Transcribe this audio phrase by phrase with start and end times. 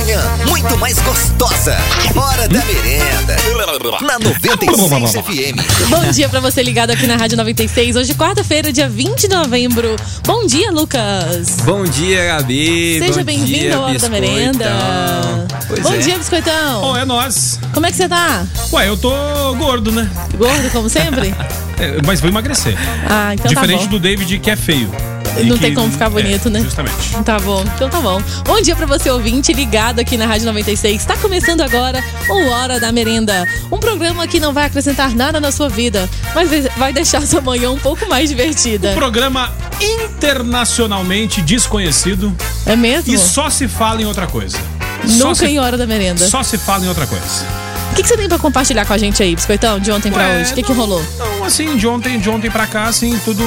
[0.00, 0.18] Manhã,
[0.48, 1.76] muito mais gostosa.
[2.16, 3.36] Hora da merenda.
[4.00, 5.88] Na 96 FM.
[5.90, 7.96] Bom dia pra você ligado aqui na Rádio 96.
[7.96, 9.94] Hoje, quarta-feira, dia 20 de novembro.
[10.24, 11.58] Bom dia, Lucas.
[11.64, 12.98] Bom dia, Gabi.
[12.98, 14.08] Seja bem-vindo ao Hora da.
[14.08, 14.70] Merenda.
[15.68, 15.98] Pois Bom é.
[15.98, 16.80] dia, Biscoitão.
[16.80, 17.60] Bom, é nós.
[17.74, 18.46] Como é que você tá?
[18.72, 19.12] Ué, eu tô
[19.56, 20.10] gordo, né?
[20.38, 21.34] Gordo, como sempre?
[21.80, 22.76] É, mas vou emagrecer.
[23.08, 23.90] Ah, então Diferente tá bom.
[23.92, 24.90] do David, que é feio.
[25.38, 26.60] E Não que- tem como ficar bonito, é, né?
[26.60, 26.96] Justamente.
[27.24, 28.20] Tá bom, então tá bom.
[28.44, 31.00] Bom dia pra você ouvinte ligado aqui na Rádio 96.
[31.00, 33.46] Está começando agora o Hora da Merenda.
[33.70, 37.70] Um programa que não vai acrescentar nada na sua vida, mas vai deixar sua manhã
[37.70, 38.92] um pouco mais divertida.
[38.94, 42.34] Programa internacionalmente desconhecido
[42.66, 43.12] É mesmo?
[43.12, 44.58] e só se fala em outra coisa.
[45.04, 46.28] Nunca se, em Hora da Merenda.
[46.28, 47.24] só se fala em outra coisa.
[47.92, 50.22] O que, que você tem pra compartilhar com a gente aí, Biscoitão, de ontem pra
[50.22, 50.52] Ué, hoje?
[50.52, 51.02] O que, que rolou?
[51.18, 53.44] Não, assim, de ontem, de ontem pra cá, assim, tudo,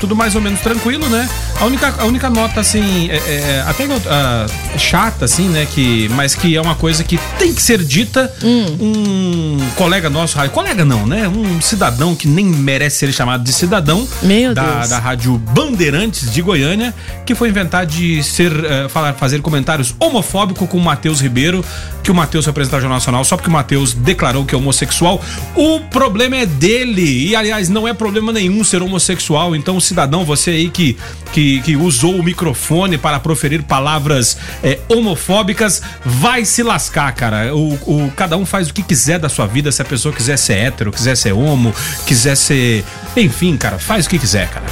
[0.00, 1.28] tudo mais ou menos tranquilo, né?
[1.60, 4.46] A única, a única nota, assim, é, é, até ah,
[4.78, 5.66] chata, assim, né?
[5.70, 8.32] Que, mas que é uma coisa que tem que ser dita.
[8.42, 11.28] Um colega nosso, colega não, né?
[11.28, 14.08] Um cidadão que nem merece ser chamado de cidadão.
[14.22, 14.88] Meu da, Deus.
[14.88, 16.94] da rádio Bandeirantes de Goiânia,
[17.26, 21.62] que foi inventar de ser, eh, falar, fazer comentários homofóbicos com o Matheus Ribeiro,
[22.02, 24.58] que o Matheus foi apresentar ao Jornal Nacional só porque o Matheus declarou que é
[24.58, 25.20] homossexual.
[25.54, 27.28] O problema é dele.
[27.28, 29.54] E, aliás, não é problema nenhum ser homossexual.
[29.54, 30.96] Então, cidadão, você aí que,
[31.32, 37.54] que, que usou o microfone para proferir palavras eh, homofóbicas, vai se lascar, cara.
[37.54, 39.70] O, o- cada um faz o que quiser da sua vida.
[39.70, 41.74] Se a pessoa quiser ser hétero, quiser ser homo,
[42.06, 42.84] quiser ser.
[43.16, 44.66] Enfim, cara, faz o que quiser, cara.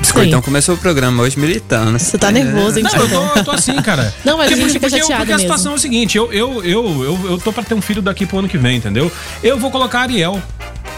[0.00, 1.98] Biscoitão começou o programa hoje militando.
[1.98, 4.12] Você tá nervoso, hein, Não, eu tô, eu tô assim, cara.
[4.24, 5.38] Não, mas fica porque, chateada porque a mesmo.
[5.40, 8.26] situação é o seguinte, eu, eu, eu, eu, eu tô pra ter um filho daqui
[8.26, 9.10] pro ano que vem, entendeu?
[9.42, 10.42] Eu vou colocar Ariel.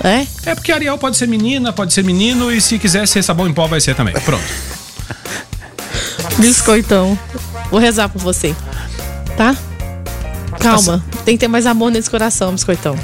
[0.04, 0.26] É?
[0.50, 3.52] É porque Ariel pode ser menina, pode ser menino, e se quiser ser sabão em
[3.52, 4.14] pó, vai ser também.
[4.20, 4.44] Pronto.
[6.38, 7.18] Biscoitão.
[7.70, 8.54] Vou rezar por você.
[9.36, 9.56] Tá?
[10.60, 11.04] Calma.
[11.24, 12.96] Tem que ter mais amor nesse coração, Biscoitão.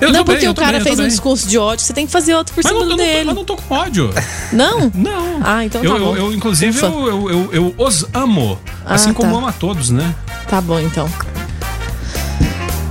[0.00, 1.10] Eu não bem, porque eu o cara bem, fez tô um bem.
[1.10, 3.30] discurso de ódio, você tem que fazer outro por Mas cima não, eu, não dele.
[3.30, 4.10] eu não tô com ódio.
[4.52, 4.92] Não?
[4.94, 5.40] Não.
[5.42, 6.16] Ah, então tá eu, bom.
[6.16, 8.58] eu, eu, inclusive, eu, eu, eu, os amo.
[8.86, 9.38] assim Ah, como tá.
[9.38, 10.14] amo a todos, né?
[10.48, 11.10] Tá bom, então.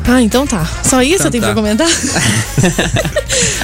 [0.07, 0.66] Ah, então tá.
[0.84, 1.47] Só isso Então tem tá.
[1.47, 1.88] pra comentar?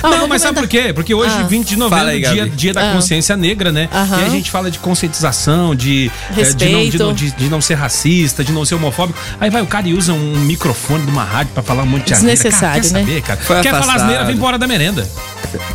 [0.04, 0.64] Ah, não, mas sabe comentar.
[0.64, 0.94] por quê?
[0.94, 1.44] Porque hoje, Ah.
[1.44, 2.94] 20 de novembro, aí, dia, dia da Ah.
[2.94, 3.88] consciência negra, né?
[3.92, 4.20] Aham.
[4.22, 6.98] E a gente fala de conscientização, de, eh, de, não, de, Respeito.
[7.04, 9.18] não, de, de não ser racista, de não ser homofóbico.
[9.40, 12.08] Aí vai o cara e usa um microfone de uma rádio pra falar um monte
[12.08, 12.36] de asneira.
[12.36, 13.00] Desnecessário, cara, quer né?
[13.00, 13.40] saber, cara?
[13.42, 14.02] Foi quer falar afastado.
[14.02, 15.08] asneira, vem embora da merenda.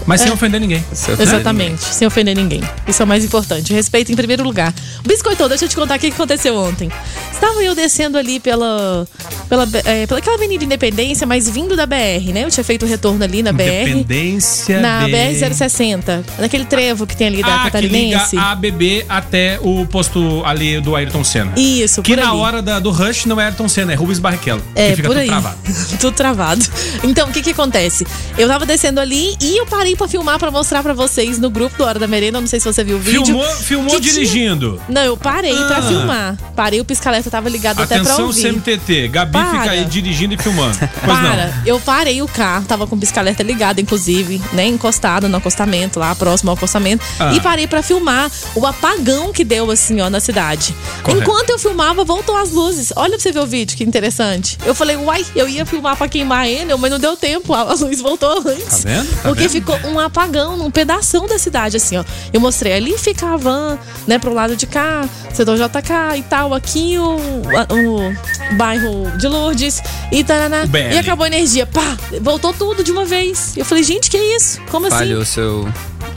[0.07, 0.85] Mas sem ofender ninguém.
[0.93, 2.63] Se ofender Exatamente, sem ofender ninguém.
[2.87, 3.73] Isso é o mais importante.
[3.73, 4.75] Respeito em primeiro lugar.
[5.07, 6.91] Biscoitão, deixa eu te contar o que que aconteceu ontem.
[7.33, 9.07] Estava eu descendo ali pela,
[9.49, 12.45] pela, é, pela aquela Avenida Independência, mas vindo da BR, né?
[12.45, 13.63] Eu tinha feito o retorno ali na BR.
[13.91, 14.81] Independência.
[14.81, 18.37] Na B- BR-060, naquele trevo que tem ali da Ah, que liga Catarinense.
[18.39, 21.53] a ABB até o posto ali do Ayrton Senna.
[21.57, 22.39] Isso, Que na ali.
[22.39, 24.63] hora da- do Rush não é Ayrton Senna, é Rubens Barrichello.
[24.75, 25.29] É, que fica por tudo aí.
[25.29, 25.57] travado.
[26.01, 26.65] tudo travado.
[27.05, 28.07] Então, o que que acontece?
[28.37, 31.77] Eu tava descendo ali e eu parei pra filmar pra mostrar pra vocês no grupo
[31.77, 32.41] do Hora da Merenda.
[32.41, 33.25] Não sei se você viu o vídeo.
[33.25, 34.81] Filmou, filmou que tinha- dirigindo.
[34.89, 35.83] Não, eu parei pra Ah.
[35.83, 36.37] filmar.
[36.55, 38.41] Parei, o pisca-alerta tava ligado até pra Atenção, ouvir.
[38.43, 39.09] CMTT.
[39.09, 39.59] Gabi Para.
[39.61, 40.48] fica aí dirigindo e filmando.
[40.55, 41.63] Pois Para, não.
[41.67, 46.15] eu parei o carro, tava com o pisca-alerta ligado, inclusive, né, encostado no acostamento, lá
[46.15, 47.33] próximo ao acostamento, Ah.
[47.33, 50.75] e parei pra filmar o apagão que deu, assim, ó, na cidade.
[51.03, 51.23] Correto.
[51.23, 52.93] Enquanto eu filmava, voltou as luzes.
[52.97, 54.59] Olha pra você ver o vídeo, que interessante.
[54.65, 58.01] Eu falei, uai, eu ia filmar pra queimar ele, mas não deu tempo, a luz
[58.01, 58.83] voltou antes.
[58.85, 59.09] Tá vendo?
[59.17, 59.51] Tá Porque vendo?
[59.51, 62.05] ficou um apagão, um pedação da cidade, assim, ó.
[62.33, 66.55] Eu mostrei ali, fica a van, né, pro lado de cá, setor JK e tal,
[66.55, 70.65] aqui o, o bairro de Lourdes e taraná.
[70.93, 73.55] E acabou a energia, pá, voltou tudo de uma vez.
[73.57, 74.61] Eu falei, gente, que isso?
[74.71, 74.97] Como assim?
[74.99, 75.69] Falhou seu,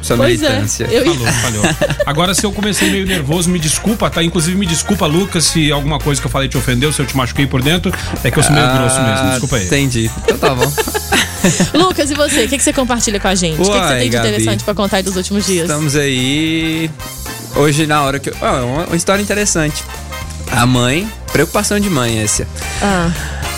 [0.01, 0.83] sua Pois é, militância.
[0.91, 1.13] eu ia...
[1.13, 1.63] Falou, falhou.
[2.05, 4.21] Agora, se eu comecei meio nervoso, me desculpa, tá?
[4.21, 7.15] Inclusive, me desculpa, Lucas, se alguma coisa que eu falei te ofendeu, se eu te
[7.15, 7.91] machuquei por dentro.
[8.23, 9.65] É que eu sou meio grosso mesmo, desculpa aí.
[9.65, 10.11] Entendi.
[10.25, 10.71] Então tá bom.
[11.73, 12.43] Lucas, e você?
[12.45, 13.59] O que, que você compartilha com a gente?
[13.59, 14.27] o que, que você tem de Gabi.
[14.29, 15.63] interessante pra contar aí dos últimos dias?
[15.69, 16.89] Estamos aí.
[17.55, 18.29] Hoje, na hora que.
[18.29, 19.83] eu- Ó, uma, uma história interessante.
[20.51, 22.45] A mãe, preocupação de mãe essa.
[22.81, 23.09] Ah,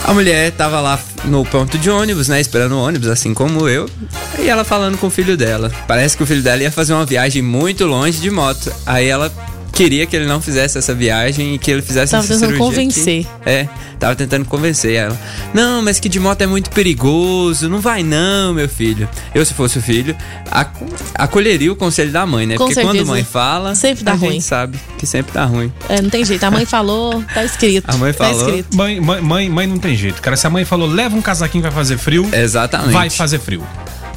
[0.06, 2.42] A mulher tava lá no ponto de ônibus, né?
[2.42, 3.90] Esperando o ônibus, assim como eu.
[4.38, 5.72] E ela falando com o filho dela.
[5.88, 8.72] Parece que o filho dela ia fazer uma viagem muito longe de moto.
[8.86, 9.32] Aí ela
[9.74, 12.66] queria que ele não fizesse essa viagem e que ele fizesse Tava essa tentando cirurgia
[12.66, 13.20] convencer.
[13.42, 13.50] aqui.
[13.50, 13.68] É,
[14.00, 15.20] tava tentando convencer ela.
[15.54, 19.10] Não, mas que de moto é muito perigoso, não vai não, meu filho.
[19.34, 20.16] Eu, se fosse o filho,
[20.52, 20.72] ac-
[21.16, 22.56] acolheria o conselho da mãe, né?
[22.58, 23.12] Com Porque quando certeza.
[23.12, 24.32] mãe fala, Sempre dá a ruim.
[24.34, 25.72] gente sabe que sempre dá ruim.
[25.90, 26.44] É, não tem jeito.
[26.44, 27.90] A mãe falou, tá escrito.
[27.90, 28.48] A mãe Tá falou.
[28.48, 28.76] escrito.
[28.78, 30.22] Mãe, mãe, mãe, mãe não tem jeito.
[30.22, 32.92] Cara, se a mãe falou, leva um casaquinho que vai fazer frio, Exatamente.
[32.94, 33.64] vai fazer frio.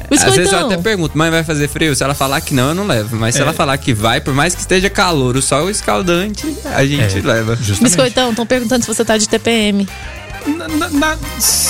[0.09, 0.67] Às vezes eu Biscoitão.
[0.71, 1.95] até pergunto, mãe vai fazer frio?
[1.95, 3.15] Se ela falar que não, eu não levo.
[3.15, 3.43] Mas se É.
[3.43, 7.55] ela falar que vai, por mais que esteja calor, o sol escaldante, a gente leva.
[7.55, 7.83] Justamente.
[7.83, 9.87] Biscoitão, estão perguntando se você tá de TPM.
[10.45, 11.17] Na- na- na-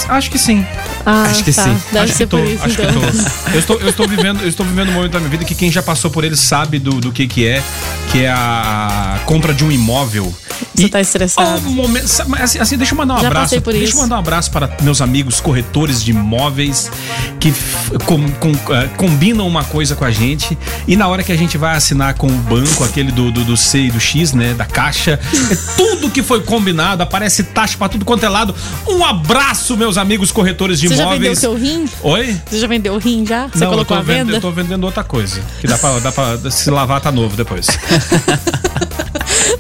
[0.10, 0.64] acho que sim.
[1.10, 1.64] Ah, Acho que tá.
[1.64, 1.78] sim.
[1.94, 2.86] Deve acho ser que tô, por isso, acho então.
[2.88, 3.52] que tô.
[3.54, 5.72] Eu estou, eu estou vivendo, eu estou vivendo um momento da minha vida que quem
[5.72, 7.64] já passou por ele sabe do, do que que é,
[8.12, 10.36] que é a compra de um imóvel.
[10.76, 11.68] Você tá estressado.
[11.68, 12.06] Um momento,
[12.42, 13.60] assim, assim, deixa eu mandar um Já abraço.
[13.60, 13.96] deixa isso.
[13.96, 16.92] eu mandar um abraço para meus amigos corretores de imóveis
[17.40, 17.54] que
[18.06, 20.58] com- com- eh, combinam uma coisa com a gente
[20.88, 23.56] e na hora que a gente vai assinar com o banco, aquele do, do, do
[23.58, 25.20] C e do X, né, da caixa,
[25.52, 28.54] é tudo que foi combinado, aparece taxa para tudo quanto é lado.
[28.88, 31.40] Um abraço, meus amigos corretores de Você já vendeu imóveis.
[31.40, 31.90] seu rim?
[32.04, 32.42] Oi?
[32.50, 33.48] Você já vendeu o rim já?
[33.48, 34.38] Você Não, colocou eu a tô vendo, venda?
[34.38, 35.40] eu tô vendendo outra coisa.
[35.62, 37.68] Que dá pra, dá pra se lavar, tá novo depois.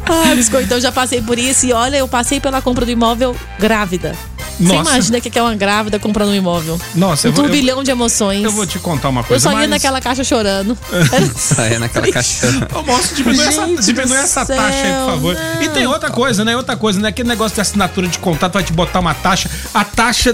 [0.09, 1.65] Ah, biscoitão, já passei por isso.
[1.65, 4.15] E olha, eu passei pela compra do imóvel grávida.
[4.59, 4.89] Você Nossa.
[4.91, 6.79] imagina o que é uma grávida comprando um imóvel?
[6.95, 8.43] Nossa, um eu vou, eu, turbilhão de emoções.
[8.43, 9.43] eu vou te contar uma Eu coisa.
[9.43, 10.77] só ia mas- naquela caixa chorando.
[11.35, 12.47] Saia naquela caixa.
[12.73, 15.35] Ô, moço, diminui, essa, Gente diminui do essa céu, taxa aí, por favor.
[15.35, 15.61] não.
[15.63, 16.55] E tem outra coisa, né?
[16.57, 17.09] Outra coisa, né?
[17.09, 19.49] Aquele negócio de assinatura de contrato vai te botar uma taxa.
[19.73, 20.33] A taxa.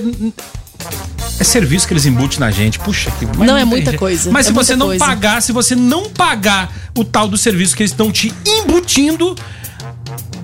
[1.39, 2.79] É serviço que eles embutem na gente.
[2.79, 3.25] Puxa, que.
[3.25, 3.99] mas Não, é muita jeito.
[3.99, 5.03] coisa, Mas é se você não coisa.
[5.05, 9.35] pagar, se você não pagar o tal do serviço que eles estão te embutindo,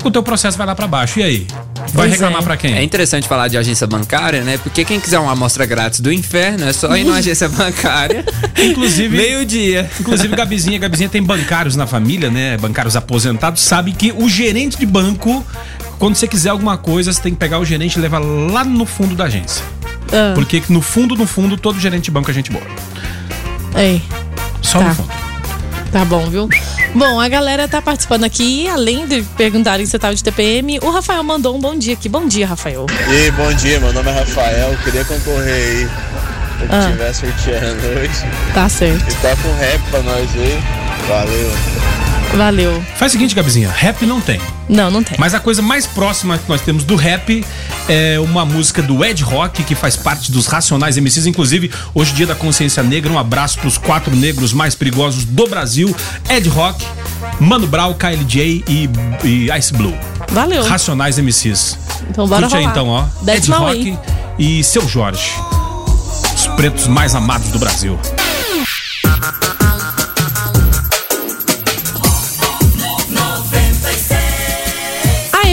[0.04, 1.20] o teu processo vai lá pra baixo.
[1.20, 1.48] E aí?
[1.94, 2.44] Vai Pois reclamar é.
[2.44, 2.74] pra quem?
[2.76, 4.58] É interessante falar de agência bancária, né?
[4.58, 8.26] Porque quem quiser uma amostra grátis do inferno é só ir numa agência bancária.
[8.58, 9.90] Inclusive- Meio-dia.
[10.00, 12.58] Inclusive, Gabizinha, Gabizinha tem bancários na família, né?
[12.58, 15.46] Bancários aposentados, sabe que o gerente de banco,
[15.98, 18.86] quando você quiser alguma coisa, você tem que pegar o gerente e levar lá no
[18.86, 19.64] fundo da agência.
[20.12, 22.64] Ah, Porque no fundo, no fundo, todo gerente de banco é gente boa.
[23.76, 24.02] ei,
[24.62, 24.86] Só Tá.
[24.90, 25.10] no fundo.
[25.92, 26.50] tá bom, viu?
[26.96, 30.90] Bom, a galera tá participando aqui, além de perguntarem se você tava de TPM, o
[30.90, 32.10] Rafael mandou um bom dia aqui.
[32.10, 32.88] Bom dia, Rafael.
[33.08, 35.90] E aí, bom dia, meu nome é Rafael, queria concorrer aí.
[36.60, 36.90] Se Ah.
[36.92, 38.26] tiver sorteando hoje.
[38.54, 39.10] Tá certo.
[39.10, 40.60] E toca um rap pra nós aí.
[41.08, 41.52] Valeu.
[42.36, 42.84] Valeu.
[42.96, 44.42] Faz o seguinte, Gabizinha, rap não tem.
[44.68, 45.16] Não, não tem.
[45.18, 47.44] Mas a coisa mais próxima que nós temos do rap
[47.90, 51.26] é uma música do Ed Rock, que faz parte dos Racionais MCs.
[51.26, 55.94] Inclusive, hoje, dia da consciência negra, um abraço pros quatro negros mais perigosos do Brasil:
[56.30, 56.86] Ed Rock,
[57.40, 58.90] Mano Brown, KLJ e,
[59.24, 59.98] e Ice Blue.
[60.32, 60.64] Valeu.
[60.64, 61.78] Racionais MCs.
[62.10, 62.72] Então bora Curte aí rolar.
[62.72, 63.04] então, ó.
[63.26, 64.00] That's Ed Rock way.
[64.38, 65.32] e Seu Jorge.
[66.36, 68.00] Os pretos mais amados do Brasil.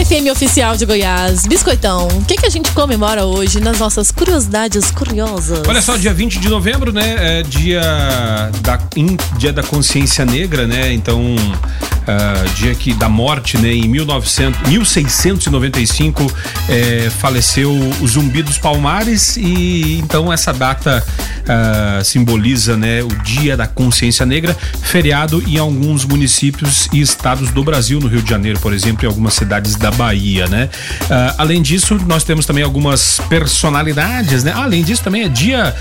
[0.07, 1.45] FM oficial de Goiás.
[1.47, 5.67] Biscoitão, o que, que a gente comemora hoje nas nossas curiosidades curiosas?
[5.67, 7.39] Olha só, dia 20 de novembro, né?
[7.39, 7.81] É dia
[8.61, 10.93] da, in- dia da consciência negra, né?
[10.93, 11.35] Então,
[12.07, 13.73] ah, dia que da morte, né?
[13.73, 16.31] Em 1900, 1695
[16.69, 21.03] é, faleceu o Zumbi dos Palmares e então essa data
[21.49, 23.03] ah, simboliza, né?
[23.03, 28.21] O dia da consciência negra, feriado em alguns municípios e estados do Brasil, no Rio
[28.21, 30.69] de Janeiro, por exemplo, e algumas cidades da Bahia, né?
[31.09, 34.53] Ah, além disso, nós temos também algumas personalidades, né?
[34.55, 35.75] Além disso, também é dia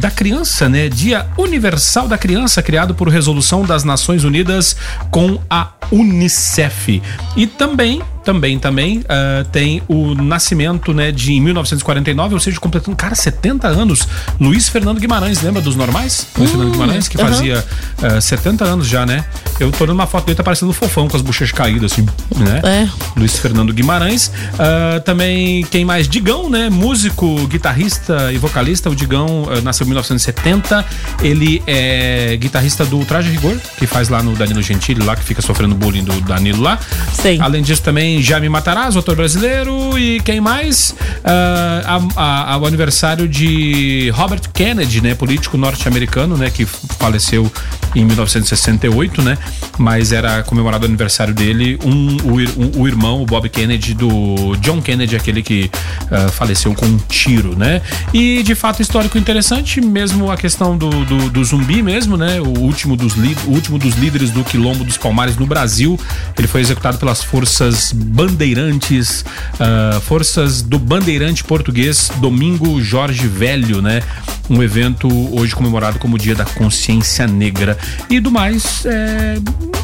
[0.00, 0.88] da criança, né?
[0.88, 4.76] Dia Universal da Criança, criado por resolução das Nações Unidas
[5.10, 5.59] com a
[5.92, 7.02] Unicef.
[7.36, 11.10] E também, também, também ah, tem o nascimento, né?
[11.10, 14.06] De em 1949, ou seja, completando, cara, 70 anos.
[14.38, 16.28] Luiz Fernando Guimarães, lembra dos normais?
[16.38, 17.64] Luiz Fernando Guimarães, que fazia
[18.02, 19.24] ah, 70 anos já, né?
[19.58, 22.06] Eu tô dando uma foto dele, tá parecendo um fofão com as bochechas caídas, assim,
[22.36, 22.60] né?
[22.64, 22.88] É.
[23.18, 24.30] Luiz Fernando Guimarães.
[24.58, 26.08] Ah, também quem mais?
[26.08, 26.70] Digão, né?
[26.70, 28.88] Músico, guitarrista e vocalista.
[28.88, 30.84] O Digão ah, nasceu em 1970.
[31.22, 35.42] Ele é guitarrista do Traje Rigor, que faz lá no Danilo Gentili, lá que fica
[35.42, 36.78] sofrendo bullying do Danilo lá.
[37.12, 37.40] Sei.
[37.40, 39.98] Além disso, também Jaime Matarazzo, autor brasileiro.
[39.98, 40.94] E quem mais?
[41.24, 45.14] Ah, a- a- ao aniversário de Robert Kennedy, né?
[45.14, 46.50] Político norte-americano, né?
[46.50, 47.50] Que faleceu
[47.94, 49.36] em 1968, né?
[49.78, 54.56] Mas era comemorado o aniversário dele, um, o, um- o irmão, o Bob Kennedy, do
[54.60, 55.70] John Kennedy, aquele que
[56.10, 57.80] ah, faleceu com um tiro, né?
[58.12, 62.40] E de fato histórico interessante, mesmo a questão do, do, do zumbi mesmo, né?
[62.40, 65.98] O último dos, o último dos líderes do Quilombo dos Palmares no Brasil.
[66.38, 69.24] Ele foi executado pelas forças bandeirantes,
[69.58, 74.02] ah, forças do bandeirante português Domingo Jorge Velho, né?
[74.48, 77.78] Um evento hoje comemorado como Dia da Consciência Negra.
[78.08, 79.36] E do mais, é,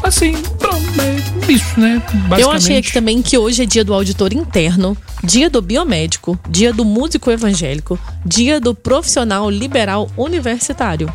[0.02, 2.02] assim, pronto, é isso, né?
[2.36, 6.72] Eu achei aqui também que hoje é dia do auditor interno, dia do biomédico, dia
[6.72, 11.12] do músico evangélico, dia do profissional liberal universitário.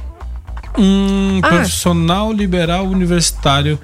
[0.77, 1.47] Hum, Ah.
[1.49, 3.77] profissional liberal universitário.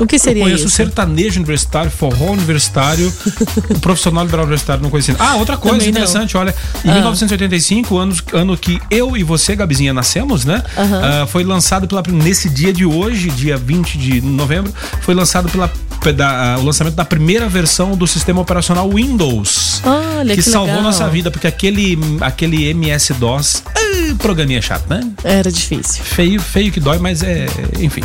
[0.00, 0.74] O que seria eu conheço isso?
[0.76, 3.12] sertanejo universitário, forró universitário,
[3.70, 5.14] o profissional liberal universitário não conhecia.
[5.18, 6.00] Ah, outra coisa Também não.
[6.00, 6.54] interessante, olha,
[6.84, 6.94] em Ah.
[6.94, 10.62] 1985, ano, ano que eu e você, Gabizinha, nascemos, né?
[10.76, 15.70] Ah, foi lançado pela nesse dia de hoje, dia 20 de novembro, foi lançado pela
[16.16, 19.82] da- o lançamento da primeira versão do sistema operacional Windows.
[19.84, 20.82] Olha, que salvou legal.
[20.82, 25.06] nossa vida, porque aquele aquele MS-DOS, ah, programinha chato, né?
[25.22, 26.02] Era difícil.
[26.02, 27.46] Feio, feio que dói, mas é,
[27.78, 28.02] enfim.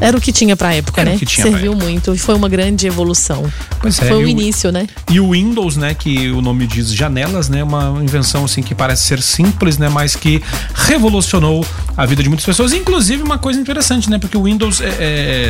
[0.00, 1.18] Era o que tinha pra época, Era o né?
[1.18, 3.50] que tinha Serviu muito e foi uma grande evolução.
[3.80, 4.86] Pois é, foi o o- início, né?
[5.10, 9.04] E o Windows, né, que o nome diz janelas, né, uma invenção assim que parece
[9.04, 10.42] ser simples, né, mas que
[10.74, 11.64] revolucionou
[11.96, 12.72] a vida de muitas pessoas.
[12.72, 14.86] Inclusive uma coisa interessante, né, porque o Windows é,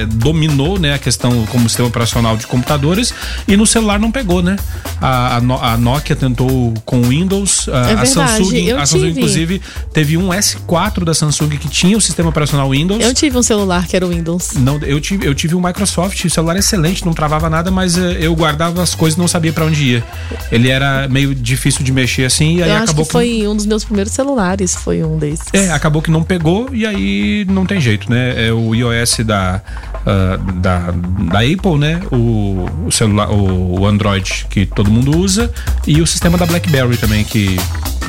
[0.03, 3.13] é, dominou, né, a questão como sistema operacional de computadores
[3.49, 4.57] e no celular não pegou, né?
[5.01, 9.11] A, a a Nokia tentou com o Windows, a, É a Samsung, a Samsung tive.
[9.11, 9.63] inclusive
[9.93, 13.03] teve um S4 da Samsung que tinha o sistema operacional Windows.
[13.03, 14.36] Eu tive um celular que era o Windows.
[14.57, 18.19] Não, eu tive, eu tive um Microsoft, o celular excelente, não travava nada, mas eh,
[18.21, 20.05] eu guardava as coisas e não sabia pra onde ia.
[20.51, 23.57] Ele era meio difícil de mexer assim, e aí Eu acho acabou que foi um
[23.57, 25.47] dos meus primeiros celulares, foi um desses.
[25.53, 28.47] É, acabou que não pegou e aí não tem jeito, né?
[28.49, 29.63] É o iOS da,
[30.07, 30.93] ah, da,
[31.33, 32.01] da Apple, né?
[32.13, 35.53] O, o celular, o, o Android que todo mundo usa
[35.87, 37.57] e o sistema da BlackBerry também que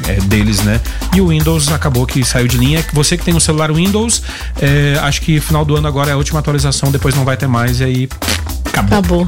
[0.08, 0.80] é deles, né?
[1.16, 2.84] E o Windows acabou que saiu de linha.
[2.94, 4.22] Você que tem um celular Windows,
[4.62, 7.48] é, acho que final do ano agora é a última atualização, depois não vai ter
[7.48, 8.10] mais e aí
[8.66, 8.98] acabou.
[8.98, 9.28] Acabou.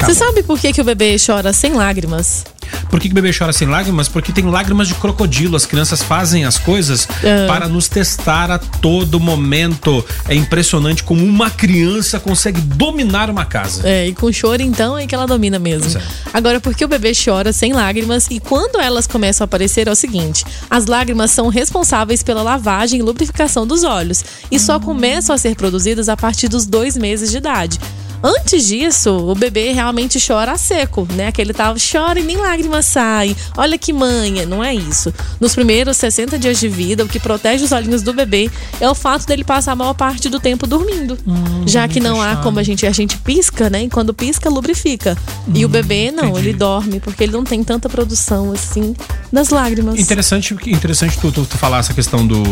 [0.00, 2.44] Você sabe por que, que o bebê chora sem lágrimas?
[2.92, 4.06] Por que, que o bebê chora sem lágrimas?
[4.06, 5.56] Porque tem lágrimas de crocodilo.
[5.56, 7.46] As crianças fazem as coisas É.
[7.46, 10.04] para nos testar a todo momento.
[10.28, 13.88] É impressionante como uma criança consegue dominar uma casa.
[13.88, 15.90] É, e com choro, então, é que ela domina mesmo.
[15.90, 16.02] Pois é.
[16.34, 18.26] Agora, por que o bebê chora sem lágrimas?
[18.30, 23.00] E quando elas começam a aparecer, é o seguinte: as lágrimas são responsáveis pela lavagem
[23.00, 24.22] e lubrificação dos olhos.
[24.50, 27.78] E só começam a ser produzidas a partir dos dois meses de idade.
[28.22, 31.26] Antes disso, o bebê realmente chora a seco, né?
[31.26, 33.36] Aquele tal chora e nem lágrima sai.
[33.56, 35.12] Olha que manha, não é isso.
[35.40, 38.50] Nos primeiros 60 dias de vida, o que protege os olhinhos do bebê
[38.80, 41.18] é o fato dele passar a maior parte do tempo dormindo.
[41.66, 43.84] já que não há como a gente a gente pisca, né?
[43.84, 45.16] E quando pisca, lubrifica.
[45.52, 46.48] e o bebê não, entendi.
[46.48, 48.94] ele dorme porque ele não tem tanta produção assim
[49.32, 49.98] das lágrimas.
[49.98, 52.42] Interessante, interessante tu, tu, tu falar essa questão do,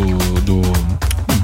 [0.40, 0.62] do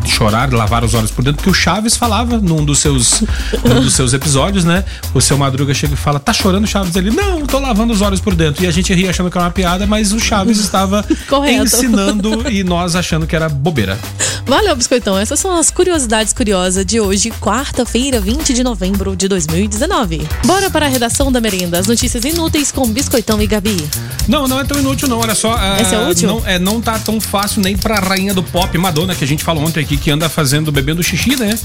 [0.06, 3.22] de chorar, lavar os olhos por dentro, porque o Chaves falava num dos seus,
[3.64, 4.84] num dos seus episódios, né?
[5.12, 6.94] O seu Madruga chega e fala: tá chorando, Chaves?
[6.96, 8.64] Ele, não, tô lavando os olhos por dentro.
[8.64, 11.64] E a gente ria achando que era uma piada, mas o Chaves estava Correto.
[11.64, 13.98] ensinando e nós achando que era bobeira.
[14.46, 15.18] Valeu, Biscoitão.
[15.18, 20.26] Essas são as curiosidades curiosas de hoje, quarta-feira, 20 de novembro de 2019.
[20.44, 21.78] Bora para a redação da merenda.
[21.78, 23.84] As notícias inúteis com Biscoitão e Gabi.
[24.28, 25.18] Não, não é tão inútil, não.
[25.18, 25.54] Olha só.
[25.58, 26.28] ah, Essa é útil?
[26.28, 29.42] Não, é, não tá tão fácil nem pra rainha do pop, Madonna, que a gente
[29.42, 31.58] falou ontem aqui, que anda fazendo, bebendo xixi, né?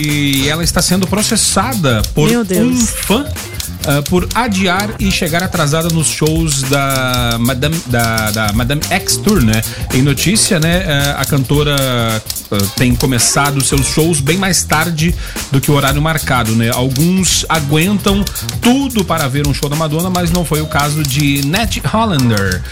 [0.00, 2.72] E ela está sendo processada por Ah.
[2.72, 3.26] Um fã.
[3.86, 9.42] Ah, por adiar e chegar atrasada nos shows da Madame, da, da Madame X Tour,
[9.42, 9.60] né?
[9.94, 10.84] Em notícia, né?
[10.86, 15.14] ah, a cantora ah, tem começado seus shows bem mais tarde
[15.50, 16.70] do que o horário marcado, né?
[16.74, 18.24] Alguns aguentam
[18.60, 22.62] tudo para ver um show da Madonna, mas não foi o caso de Nat Hollander.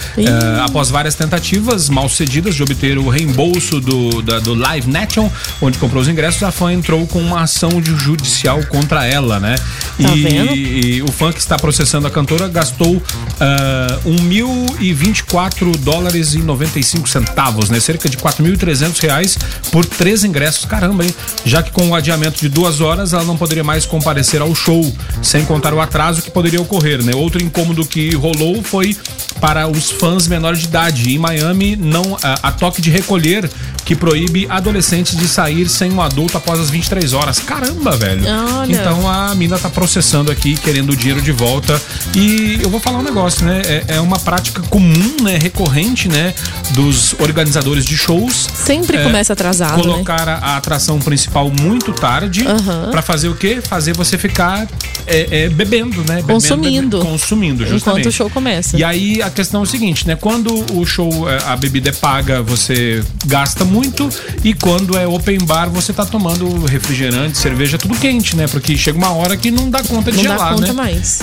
[0.65, 5.31] Após várias tentativas mal sucedidas de obter o reembolso do, da- do Live Nation,
[5.61, 9.55] onde comprou os ingressos, a fã entrou com uma ação judicial contra ela, né?
[10.01, 13.03] Tá e, e o fã que está processando a cantora gastou
[13.41, 17.81] ah, 1.024 dólares e 95 centavos, né?
[17.81, 19.39] Cerca de 4.300 reais
[19.71, 20.65] por três ingressos.
[20.65, 21.15] Caramba, hein?
[21.45, 24.93] Já que com o adiamento de duas horas ela não poderia mais comparecer ao show,
[25.23, 27.15] sem contar o atraso que poderia ocorrer, né?
[27.15, 28.97] Outro incômodo que rolou foi
[29.41, 31.15] para os fãs menores de idade.
[31.15, 33.51] Em Miami, não a, a toque de recolher
[33.85, 37.39] que proíbe adolescentes de sair sem um adulto após as 23 horas.
[37.39, 38.25] Caramba, velho.
[38.27, 38.73] Olha.
[38.73, 41.81] Então a mina tá processando aqui, querendo o dinheiro de volta.
[42.15, 43.63] E eu vou falar um negócio, né?
[43.67, 45.39] É, é uma prática comum, né?
[45.41, 46.35] Recorrente, né?
[46.73, 48.49] dos organizadores de shows.
[48.55, 49.83] Sempre começa atrasado, né?
[49.83, 52.91] Colocar a, a atração principal muito tarde Aham.
[52.91, 53.61] pra fazer o quê?
[53.63, 54.67] Fazer você ficar
[55.07, 56.17] é, é, bebendo, né?
[56.17, 56.99] Bebendo, Consumindo.
[56.99, 58.01] bebendo, consumindo, justamente.
[58.01, 58.77] Enquanto o show começa.
[58.77, 60.17] E aí a questão é o seguinte, né?
[60.17, 64.09] Quando o show, é, a bebida é paga, você gasta muito
[64.43, 68.47] e quando é open bar, você tá tomando refrigerante, cerveja, tudo quente, né?
[68.49, 70.67] Porque chega uma hora que não dá conta de Não gelar, né?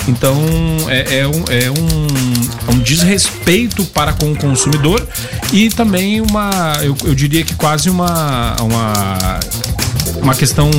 [0.08, 0.36] Então
[0.88, 2.08] é, é um, é, um,
[2.68, 5.08] é um desrespeito para com o consumidor
[5.52, 9.40] e também uma, eu, eu diria que quase uma, uma
[10.18, 10.70] uma questão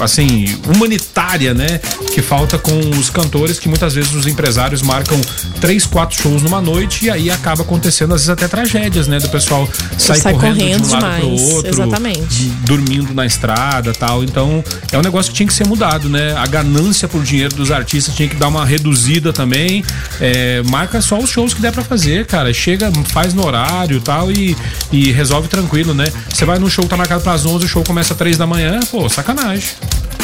[0.00, 1.78] assim humanitária, né,
[2.12, 5.20] que falta com os cantores que muitas vezes os empresários marcam
[5.60, 9.28] três, quatro shows numa noite e aí acaba acontecendo às vezes até tragédias, né, do
[9.28, 12.44] pessoal sair Sai correndo, correndo de um lado demais, pro outro, exatamente.
[12.64, 14.24] dormindo na estrada, tal.
[14.24, 16.34] Então é um negócio que tinha que ser mudado, né?
[16.36, 19.84] A ganância por dinheiro dos artistas tinha que dar uma reduzida também.
[20.20, 22.52] É, marca só os shows que der pra fazer, cara.
[22.52, 24.56] Chega, faz no horário, tal e,
[24.92, 26.06] e resolve tranquilo, né?
[26.32, 28.46] Você vai num show que tá marcado pras 11, o show começa às 3 da
[28.46, 29.64] manhã, pô, sacanagem.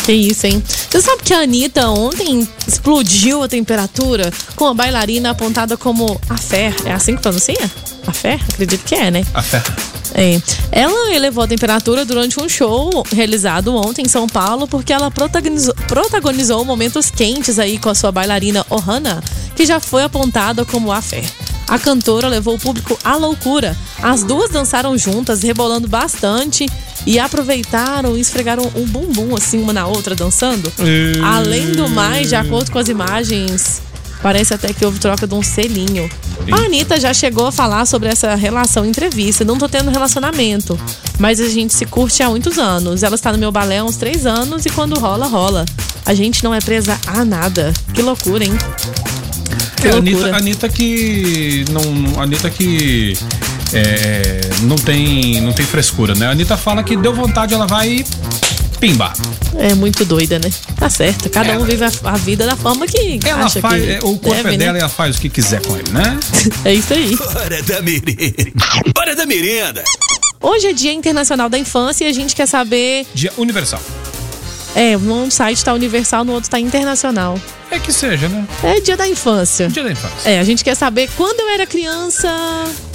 [0.05, 0.63] Que isso, hein?
[0.91, 6.37] Você sabe que a Anitta ontem explodiu a temperatura com a bailarina apontada como a
[6.37, 6.75] Fer.
[6.85, 7.71] É assim que pronuncia?
[8.07, 8.39] A Fer?
[8.53, 9.25] Acredito que é, né?
[9.33, 9.63] A fé.
[10.15, 10.41] É.
[10.71, 15.75] Ela elevou a temperatura durante um show realizado ontem em São Paulo porque ela protagonizou,
[15.89, 19.23] protagonizou momentos quentes aí com a sua bailarina Ohana,
[19.57, 21.25] que já foi apontada como a fé.
[21.67, 23.77] A cantora levou o público à loucura.
[24.03, 26.67] As duas dançaram juntas, rebolando bastante
[27.07, 30.73] e aproveitaram e esfregaram um bumbum assim uma na outra dançando.
[31.23, 33.83] Além do mais, de acordo com as imagens,
[34.23, 36.09] parece até que houve troca de um selinho.
[36.51, 39.45] A Anitta já chegou a falar sobre essa relação em entrevista.
[39.45, 40.79] Não tô tendo relacionamento,
[41.19, 43.03] mas a gente se curte há muitos anos.
[43.03, 45.65] Ela está no meu balé há uns três anos e quando rola, rola.
[46.07, 47.73] A gente não é presa a nada.
[47.95, 48.53] Que loucura, hein?
[49.77, 50.37] Que É, a loucura.
[50.37, 51.65] Anitta, Anitta que.
[51.71, 53.17] Não, a Anitta que.
[53.73, 56.27] É, não, tem, não tem frescura, né?
[56.27, 58.05] A Anitta fala que deu vontade, ela vai e
[58.79, 59.13] pimba.
[59.57, 60.51] É muito doida, né?
[60.77, 61.31] Tá certo.
[61.31, 63.83] Cada um vive a, a vida da forma que Ela acha faz.
[63.83, 64.79] que é, o corpo deve, é dela né?
[64.79, 66.19] e ela faz o que quiser com ele, né?
[66.65, 67.17] É isso aí.
[67.37, 68.53] Hora da merenda.
[68.99, 69.85] Hora da merenda.
[70.41, 73.07] Hoje é Dia Internacional da Infância e a gente quer saber.
[73.15, 73.81] Dia universal.
[74.75, 77.39] É, num site tá universal, no outro tá internacional.
[77.71, 78.47] É que seja, né?
[78.63, 79.69] É Dia da Infância.
[79.69, 80.29] Dia da infância.
[80.31, 82.29] É, a gente quer saber quando eu era criança.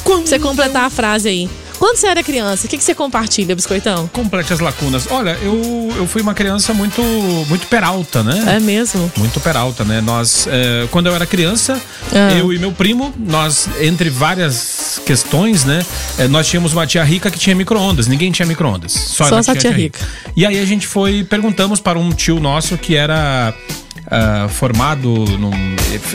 [0.03, 1.49] Quando Você completar a frase aí.
[1.79, 4.07] Quando você era criança, o que, que você compartilha, Biscoitão?
[4.11, 5.07] Complete as lacunas.
[5.09, 7.01] Olha, eu, eu fui uma criança muito,
[7.47, 8.55] muito peralta, né?
[8.57, 9.09] É mesmo?
[9.17, 10.01] Muito peralta, né?
[10.01, 11.79] Nós, é, quando eu era criança,
[12.13, 12.33] Ah.
[12.33, 15.85] eu e meu primo, nós, entre várias questões, né?
[16.17, 18.07] é, nós tínhamos uma tia rica que tinha micro-ondas.
[18.07, 18.91] Ninguém tinha micro-ondas.
[18.91, 19.99] Só, Só essa tinha tia rica.
[20.35, 23.53] E aí a gente foi, perguntamos para um tio nosso que era.
[24.11, 25.51] Ah, formado num.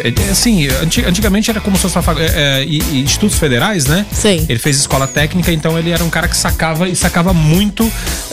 [0.03, 4.05] é, é, Assim, anti- antigamente era como se fosse facu- é, institutos federais, né?
[4.13, 4.45] Sei.
[4.49, 7.91] Ele fez escola técnica, então ele era um cara que sacava e sacava muito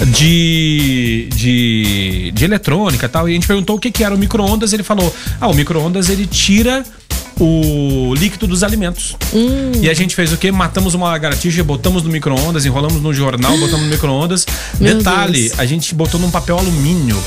[0.08, 3.28] de, de, de eletrônica e tal.
[3.28, 4.74] E a gente perguntou o que, que era o micro-ondas.
[4.74, 6.84] Ele falou: Ah, o micro-ondas ele tira
[7.44, 9.16] o líquido dos alimentos.
[9.34, 9.72] Hum.
[9.82, 10.52] E a gente fez o quê?
[10.52, 14.46] Matamos uma lagartixa, botamos no micro-ondas, enrolamos no jornal, botamos no micro-ondas.
[14.80, 15.60] Meu Detalhe, Deus.
[15.60, 17.18] a gente botou num papel alumínio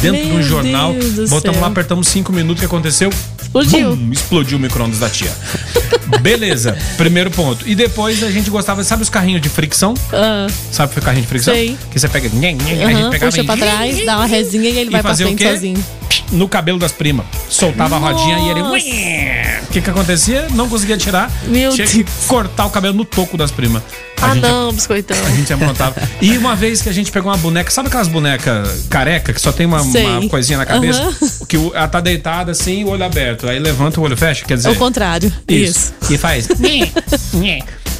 [0.00, 0.92] dentro de um Meu jornal.
[0.94, 2.58] Deus Botamos lá, apertamos cinco minutos.
[2.58, 3.10] O que aconteceu?
[3.42, 3.96] Explodiu.
[3.96, 5.32] Bum, explodiu o micro-ondas da tia.
[6.22, 7.68] Beleza, primeiro ponto.
[7.68, 9.94] E depois a gente gostava, sabe os carrinhos de fricção?
[10.12, 11.52] Ah, Sabe o carrinho de fricção?
[11.54, 11.76] Sei.
[11.90, 12.28] Que você pega.
[12.32, 15.16] nhen, a gente pegava puxa e- pra trás, dá uma resinha e ele vai pra
[15.16, 15.84] frente sozinho.
[16.32, 17.26] No cabelo das primas.
[17.48, 18.60] Soltava a rodinha e ele.
[18.62, 20.46] O que que acontecia?
[20.52, 21.30] Não conseguia tirar.
[21.44, 22.26] Meu Tinha que Deus.
[22.26, 23.82] cortar o cabelo no toco das primas.
[24.22, 25.16] A Ah, não, Biscoitão.
[25.26, 25.96] A gente aprontava.
[26.20, 29.52] E uma vez que a gente pegou uma boneca, sabe aquelas bonecas careca que só
[29.52, 31.00] tem uma, uma coisinha na cabeça?
[31.02, 31.14] Aham.
[31.48, 33.48] Que ela tá deitada assim, o olho aberto.
[33.48, 34.68] Aí levanta o olho fecha, quer dizer.
[34.68, 35.32] É o contrário.
[35.48, 35.92] Isso.
[36.10, 36.48] E faz.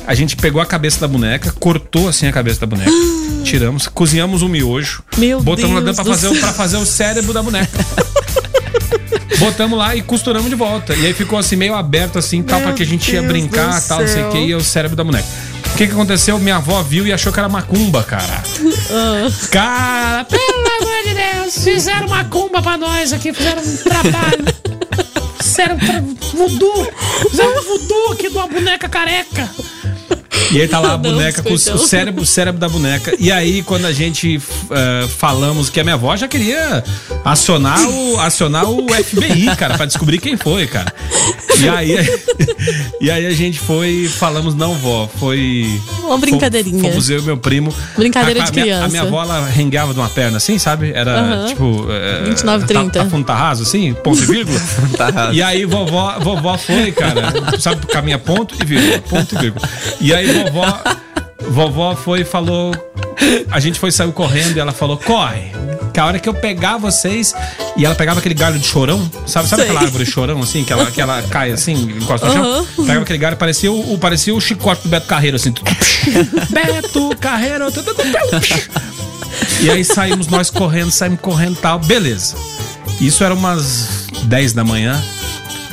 [0.06, 2.90] A gente pegou a cabeça da boneca, cortou assim a cabeça da boneca,
[3.44, 6.84] tiramos, cozinhamos um miojo, Meu botamos lá Deus dentro pra fazer, o- pra fazer o
[6.86, 7.70] cérebro da boneca.
[9.38, 10.94] Botamos lá e costuramos de volta.
[10.94, 13.32] E aí ficou assim, meio aberto assim, tal, Meu pra que a gente ia Deus
[13.32, 15.26] brincar, do tal, não sei o que, e é o cérebro da boneca.
[15.72, 16.38] O que que aconteceu?
[16.38, 18.42] Minha avó viu e achou que era macumba, cara.
[18.90, 19.30] Ah.
[19.50, 24.44] Cara, pelo amor de Deus, fizeram macumba pra nós aqui, fizeram um trabalho.
[25.42, 26.88] Fizeram tra- voodoo.
[27.30, 29.48] Fizeram um voodoo aqui de uma boneca careca.
[30.54, 33.14] E aí tá lá a Não, boneca com o cérebro, o cérebro da boneca.
[33.18, 34.40] E aí, quando a gente
[34.70, 36.82] eh, falamos que a minha avó já queria
[37.24, 40.92] acionar o, acionar o FBI, cara, pra descobrir quem foi, cara.
[41.58, 41.96] E aí,
[43.00, 45.80] e aí a gente foi, falamos, não, vó, foi.
[46.02, 46.90] Uma brincadeirinha.
[46.90, 47.74] Fomos eu e meu primo.
[47.96, 48.84] Brincadeira a, de a minha- criança.
[48.84, 50.92] A minha avó, ela rengueava de uma perna assim, sabe?
[50.94, 51.86] Era tipo.
[51.90, 52.90] é, 29, 30.
[52.90, 54.60] Tá, tá fundo tá raso, assim, ponto e vírgula.
[54.96, 55.34] Tá raso.
[55.34, 59.68] E aí vovó, vovó foi, cara, sabe, caminha ponto e vírgula, ponto e vírgula.
[60.00, 60.82] E aí vovó,
[61.48, 62.72] vovó foi e falou.
[63.50, 65.52] A gente foi, saiu correndo e ela falou: corre.
[65.92, 67.34] Que a hora que eu pegar vocês.
[67.76, 69.48] E ela pegava aquele galho de chorão, sabe?
[69.48, 69.70] Sabe Sei.
[69.70, 72.44] aquela árvore de chorão, assim, que ela, que ela cai assim, encosta no chão?
[72.44, 72.66] Aham.
[72.76, 75.52] Pegava aquele galho, parecia o, parecia o chicote do Beto Carreiro, assim.
[76.50, 77.66] Beto Carreiro.
[79.60, 81.78] E aí saímos nós correndo, saímos correndo e tal.
[81.78, 82.36] Beleza.
[83.00, 85.02] Isso era umas 10 da manhã.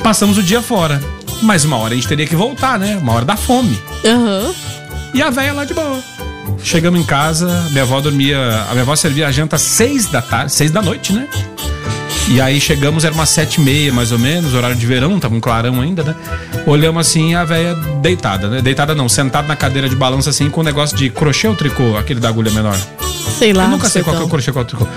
[0.03, 1.01] Passamos o dia fora.
[1.41, 2.97] Mas uma hora a gente teria que voltar, né?
[2.97, 3.79] Uma hora da fome.
[4.05, 4.53] Aham.
[5.13, 6.01] E a véia lá de boa.
[6.63, 8.37] Chegamos em casa, minha avó dormia.
[8.69, 11.27] A minha avó servia a janta às 6 da tarde, 6 da noite, né?
[12.29, 15.35] E aí chegamos, era umas sete e meia, mais ou menos, horário de verão, tava
[15.35, 16.15] um clarão ainda, né?
[16.65, 18.61] Olhamos assim, a véia deitada, né?
[18.61, 21.97] Deitada não, sentada na cadeira de balanço assim, com um negócio de crochê ou tricô,
[21.97, 22.77] aquele da agulha menor.
[23.37, 23.65] Sei lá.
[23.65, 24.87] Eu nunca sei qual que é o crochê, qual é o tricô.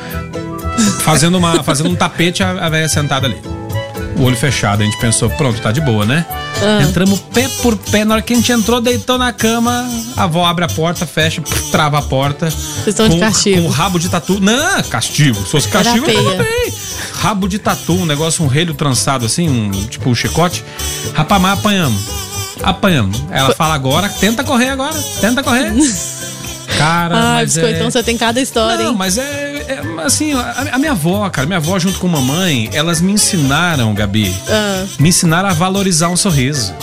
[1.01, 3.41] Fazendo, uma, fazendo um tapete, a, a véia sentada ali.
[4.17, 6.25] O olho fechado, a gente pensou, pronto, tá de boa, né?
[6.65, 6.83] Ah.
[6.83, 10.45] Entramos pé por pé, na hora que a gente entrou, deitou na cama, a avó
[10.47, 12.51] abre a porta, fecha, trava a porta.
[12.51, 13.63] Vocês estão de castigo.
[13.63, 14.41] Com rabo de tatu.
[14.41, 15.37] Não, castigo.
[15.45, 16.23] Se fosse castigo, eu feia.
[16.23, 16.73] tava bem.
[17.13, 20.65] Rabo de tatu, um negócio, um relho trançado assim, um, tipo um chicote.
[21.15, 22.03] Rapamar, apanhamos.
[22.63, 23.23] Apanhamos.
[23.31, 25.73] Ela fala agora, tenta correr agora, tenta correr.
[26.77, 27.91] Cara, Ai, mas biscoitão, é...
[27.91, 28.97] você tem cada história, Não, hein?
[28.99, 29.23] mas é,
[29.69, 33.95] é, assim, a, a minha avó, cara, minha avó junto com mamãe, elas me ensinaram,
[33.95, 36.75] Gabi, Ah, me ensinaram a valorizar um sorriso.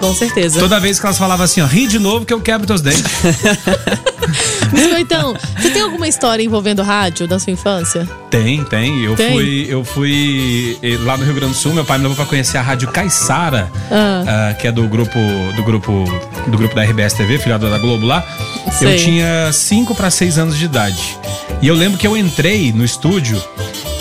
[0.00, 0.58] com certeza.
[0.58, 3.04] Toda vez que elas falavam assim, ó, ri de novo que eu quebro teus dentes.
[4.72, 8.08] Biscoitão, você tem alguma história envolvendo rádio da sua infância?
[8.30, 9.04] Tem, tem.
[9.04, 9.32] Eu Tem?
[9.32, 12.24] fui, eu fui eh, lá no Rio Grande do Sul, meu pai me levou pra
[12.26, 14.50] conhecer a Rádio Caiçara, Ah.
[14.50, 15.18] ah, que é do grupo
[15.54, 16.04] do grupo
[16.48, 18.24] do grupo da RBS TV, filiado da Globo lá.
[18.72, 18.94] Sei.
[18.94, 21.18] Eu tinha 5 para 6 anos de idade.
[21.62, 23.42] E eu lembro que eu entrei no estúdio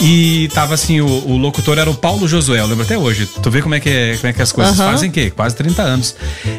[0.02, 3.26] e tava assim, o, o locutor era o Paulo Josué, eu lembro até hoje.
[3.26, 4.91] Tu vê como é que, é, como é que as coisas Aham.
[4.91, 5.32] fazem quê?
[5.32, 6.15] Quase 30 anos.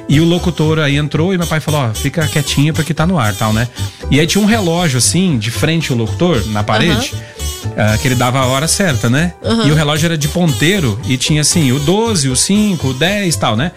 [0.08, 3.18] E o locutor aí entrou e meu pai falou, ó, fica quietinho porque tá no
[3.18, 3.68] ar, tal, né?
[4.10, 7.12] E aí tinha um relógio assim, de frente ao locutor, na parede.
[7.76, 9.35] Ah, que ele dava a hora certa, né?
[9.64, 13.35] E o relógio era de ponteiro e tinha assim o 12, o 5, o 10
[13.35, 13.72] e tal, né?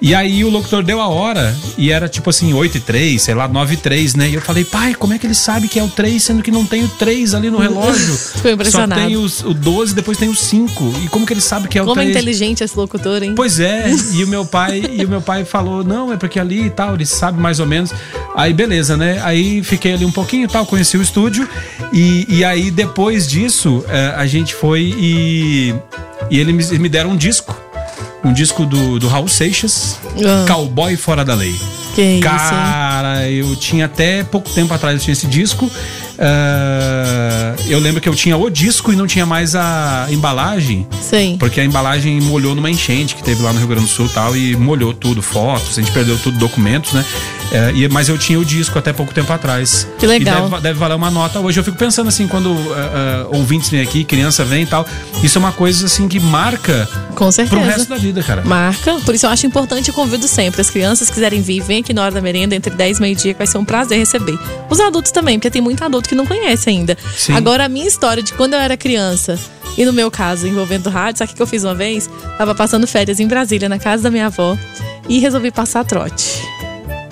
[0.00, 3.34] E aí o locutor deu a hora e era tipo assim 8 e 3, sei
[3.34, 4.28] lá, 9 e 3, né?
[4.28, 6.50] E eu falei, pai, como é que ele sabe que é o 3 sendo que
[6.50, 8.14] não tem o 3 ali no relógio?
[8.14, 9.00] Ficou impressionado.
[9.00, 10.94] Só tem os, o 12, depois tem o 5.
[11.04, 12.16] E como que ele sabe que é o Como é 3?
[12.16, 13.32] inteligente esse locutor, hein?
[13.34, 16.66] Pois é, e o meu pai, e o meu pai falou: "Não, é porque ali
[16.66, 17.90] e tal, ele sabe mais ou menos".
[18.36, 19.20] Aí beleza, né?
[19.22, 21.48] Aí fiquei ali um pouquinho e tal, conheci o estúdio
[21.92, 25.74] e, e aí depois disso, eh, a gente foi e
[26.30, 27.54] e ele me, deram um disco.
[28.24, 30.46] Um disco do, do Raul Seixas, Ah.
[30.48, 31.54] Cowboy Fora da Lei.
[31.94, 32.22] Que isso?
[32.22, 35.70] Cara, eu tinha até pouco tempo atrás eu tinha esse disco.
[36.18, 40.86] Ah, eu lembro que eu tinha o disco e não tinha mais a embalagem.
[41.00, 41.36] Sim.
[41.38, 44.08] Porque a embalagem molhou numa enchente que teve lá no Rio Grande do Sul e
[44.08, 47.04] tal, e molhou tudo, fotos, a gente perdeu tudo, documentos, né?
[47.54, 49.86] É, e, mas eu tinha o disco até pouco tempo atrás.
[49.96, 50.48] Que legal.
[50.48, 51.60] E deve, deve valer uma nota hoje.
[51.60, 54.84] Eu fico pensando assim, quando ah, ah, ouvintes vêm aqui, criança vem e tal,
[55.22, 57.56] isso é uma coisa assim que marca Com certeza.
[57.56, 58.42] pro resto da vida, cara.
[58.44, 60.60] Marca, por isso eu acho importante e convido sempre.
[60.60, 63.38] As crianças quiserem vir, vem aqui na hora da merenda, entre 10 e meio-dia, que
[63.38, 64.36] vai ser um prazer receber.
[64.68, 66.98] Os adultos também, porque tem muito adulto que não conhece ainda.
[67.16, 67.34] Sim.
[67.34, 69.38] Agora, a minha história de quando eu era criança,
[69.78, 72.10] e no meu caso, envolvendo rádio, sabe o que eu fiz uma vez?
[72.36, 74.58] Tava passando férias em Brasília, na casa da minha avó,
[75.08, 76.42] e resolvi passar trote.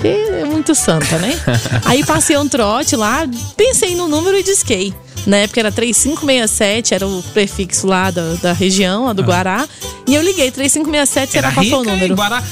[0.03, 1.33] Porque é muito santa, né?
[1.87, 3.25] Aí passei um trote lá,
[3.57, 4.93] pensei no número e disquei.
[5.25, 9.65] Na época era 3567, era o prefixo lá da, da região, a do Guará.
[10.09, 12.17] E eu liguei, 3567, será qual foi o número?
[12.17, 12.43] Guará.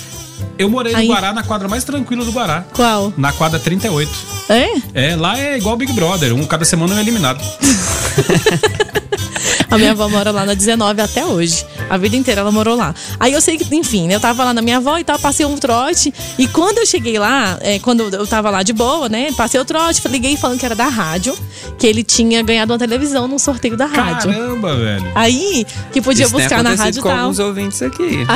[0.56, 2.64] Eu morei Aí- no Guará, na quadra mais tranquila do Guará.
[2.72, 3.12] Qual?
[3.16, 4.08] Na quadra 38.
[4.48, 4.68] É?
[4.94, 7.42] É, lá é igual Big Brother, um cada semana é eliminado.
[9.68, 11.64] A minha avó mora lá na 19 até hoje.
[11.90, 12.94] A vida inteira ela morou lá.
[13.18, 15.44] Aí eu sei que, enfim, né, eu tava lá na minha avó e tal, passei
[15.44, 16.14] um trote.
[16.38, 19.64] E quando eu cheguei lá, é, quando eu tava lá de boa, né, passei o
[19.64, 21.36] trote, liguei falando que era da rádio,
[21.78, 24.32] que ele tinha ganhado uma televisão num sorteio da rádio.
[24.32, 25.12] Caramba, velho.
[25.14, 27.18] Aí, que podia Isso buscar na rádio com tal.
[27.18, 28.24] alguns ouvintes aqui.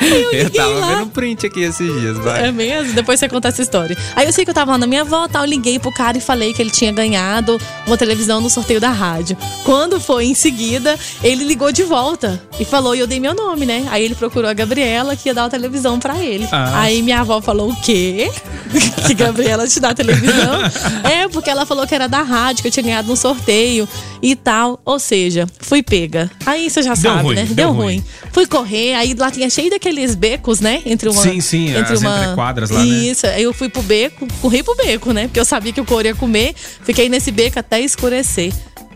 [0.00, 0.94] eu eu liguei tava lá.
[0.96, 2.48] vendo print aqui esses dias, vai.
[2.48, 2.92] É mesmo?
[2.92, 3.96] Depois você conta essa história.
[4.14, 6.20] Aí eu sei que eu tava lá na minha avó tal, liguei pro cara e
[6.20, 9.36] falei que ele tinha ganhado uma televisão no sorteio da rádio.
[9.64, 13.64] Quando foi em seguida, ele ligou de volta e falou, e eu dei meu nome,
[13.64, 13.86] né?
[13.90, 16.48] Aí ele procurou a Gabriela que ia dar a televisão pra ele.
[16.50, 16.80] Ah.
[16.80, 18.30] Aí minha avó falou, o quê?
[19.06, 20.60] que Gabriela te dá a televisão?
[21.04, 23.88] é, porque ela falou que era da rádio, que eu tinha ganhado um sorteio
[24.20, 24.80] e tal.
[24.84, 26.30] Ou seja, fui pega.
[26.44, 27.44] Aí você já Deu sabe, ruim, né?
[27.44, 27.84] deu Deu, ruim.
[27.96, 28.04] ruim.
[28.32, 30.82] Fui correr, aí lá tinha cheio daqueles becos, né?
[30.84, 31.22] Entre uma.
[31.22, 32.16] Sim, sim, entre as uma...
[32.18, 32.84] entrequadras lá, né?
[32.84, 35.24] Isso, aí eu fui pro beco, corri pro beco, né?
[35.28, 36.54] Porque eu sabia que o couro ia comer.
[36.82, 38.52] Fiquei nesse beco até escurecer.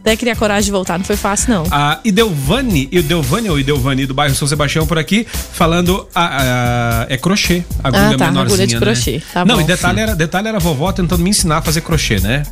[0.06, 1.64] Até criar coragem de voltar, não foi fácil, não.
[1.68, 7.16] A Idelvani, Idelvani ou Idelvani do bairro São Sebastião por aqui, falando a, a- é
[7.16, 8.80] crochê, agulha Ah, tá, menorzinha, agulha de né?
[8.80, 9.62] crochê, tá Não, bom.
[9.62, 12.44] e detalhe era, detalhe era a vovó tentando me ensinar a fazer crochê, né?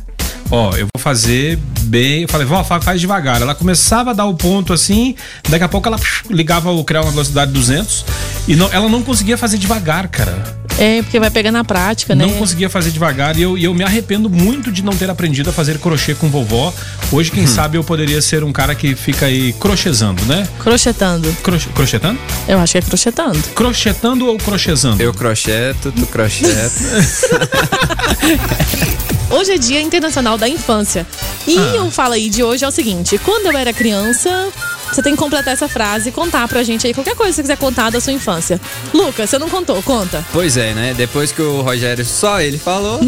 [0.51, 2.23] Ó, eu vou fazer bem.
[2.23, 3.41] Eu falei, vó, fa- faz devagar.
[3.41, 5.15] Ela começava a dar o ponto assim,
[5.49, 8.05] daqui a pouco ela ligava o criar uma velocidade 200
[8.47, 10.63] e não, ela não conseguia fazer devagar, cara.
[10.77, 12.25] É, porque vai pegar na prática, né?
[12.25, 15.49] Não conseguia fazer devagar e eu, e eu me arrependo muito de não ter aprendido
[15.49, 16.71] a fazer crochê com vovó.
[17.11, 17.35] Hoje, Hum.
[17.35, 20.45] quem sabe, eu poderia ser um cara que fica aí crochetando, né?
[20.59, 21.31] Crochetando.
[21.41, 22.19] Croche- crochetando?
[22.47, 23.39] Eu acho que é crochetando.
[23.55, 25.01] Crochetando ou crochetando?
[25.01, 26.71] Eu crocheto, tu crocheta.
[29.29, 31.05] Hoje é Dia Internacional da Infância.
[31.47, 31.83] E Ah.
[31.83, 34.47] o Fala aí de hoje é o seguinte: quando eu era criança,
[34.91, 37.41] você tem que completar essa frase e contar pra gente aí qualquer coisa que você
[37.41, 38.59] quiser contar da sua infância.
[38.93, 39.81] Lucas, você não contou?
[39.83, 40.23] Conta.
[40.31, 40.93] pois é, né?
[40.95, 42.99] Depois que o Rogério só ele falou,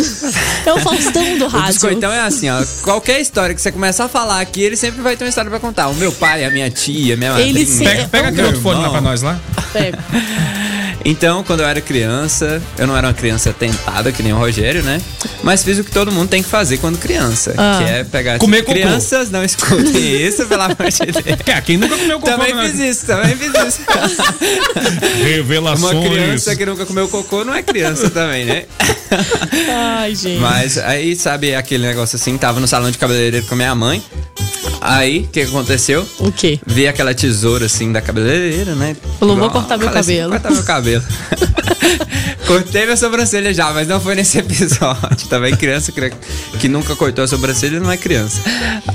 [0.66, 1.68] É o Faustão do o rádio.
[1.68, 2.64] biscoitão é assim, ó.
[2.84, 5.60] Qualquer história que você começar a falar aqui, ele sempre vai ter uma história pra
[5.60, 5.88] contar.
[5.88, 7.66] O meu pai, a minha tia, minha Ele madrinha.
[7.66, 9.40] se- Pega, pega é aquele outro fone lá pra nós lá.
[9.72, 9.98] Pega.
[11.10, 14.84] Então, quando eu era criança, eu não era uma criança tentada, que nem o Rogério,
[14.84, 15.02] né?
[15.42, 17.80] Mas fiz o que todo mundo tem que fazer quando criança, Ah.
[17.82, 18.38] que é pegar...
[18.38, 18.74] Comer cocô.
[18.74, 19.88] Crianças, não escutem
[20.28, 21.38] isso, pelo amor de Deus.
[21.46, 22.32] É, quem nunca comeu cocô?
[22.32, 22.68] Também né?
[22.70, 23.82] fiz isso, também fiz isso.
[25.24, 25.94] Revelações.
[25.94, 28.66] Uma criança que nunca comeu cocô não é criança também, né?
[30.00, 30.42] Ai, gente.
[30.42, 34.04] Mas aí, sabe, aquele negócio assim, tava no salão de cabeleireiro com a minha mãe.
[34.90, 36.08] Aí, o que que aconteceu?
[36.18, 36.58] O quê?
[36.66, 38.96] Vi aquela tesoura assim da cabeleireira, né?
[39.20, 40.32] Falou, vou cortar meu assim, cabelo.
[40.32, 41.04] cortar meu cabelo.
[42.48, 45.28] Cortei minha sobrancelha já, mas não foi nesse episódio.
[45.30, 46.12] Também criança que,
[46.60, 48.40] que nunca cortou a sobrancelha não é criança.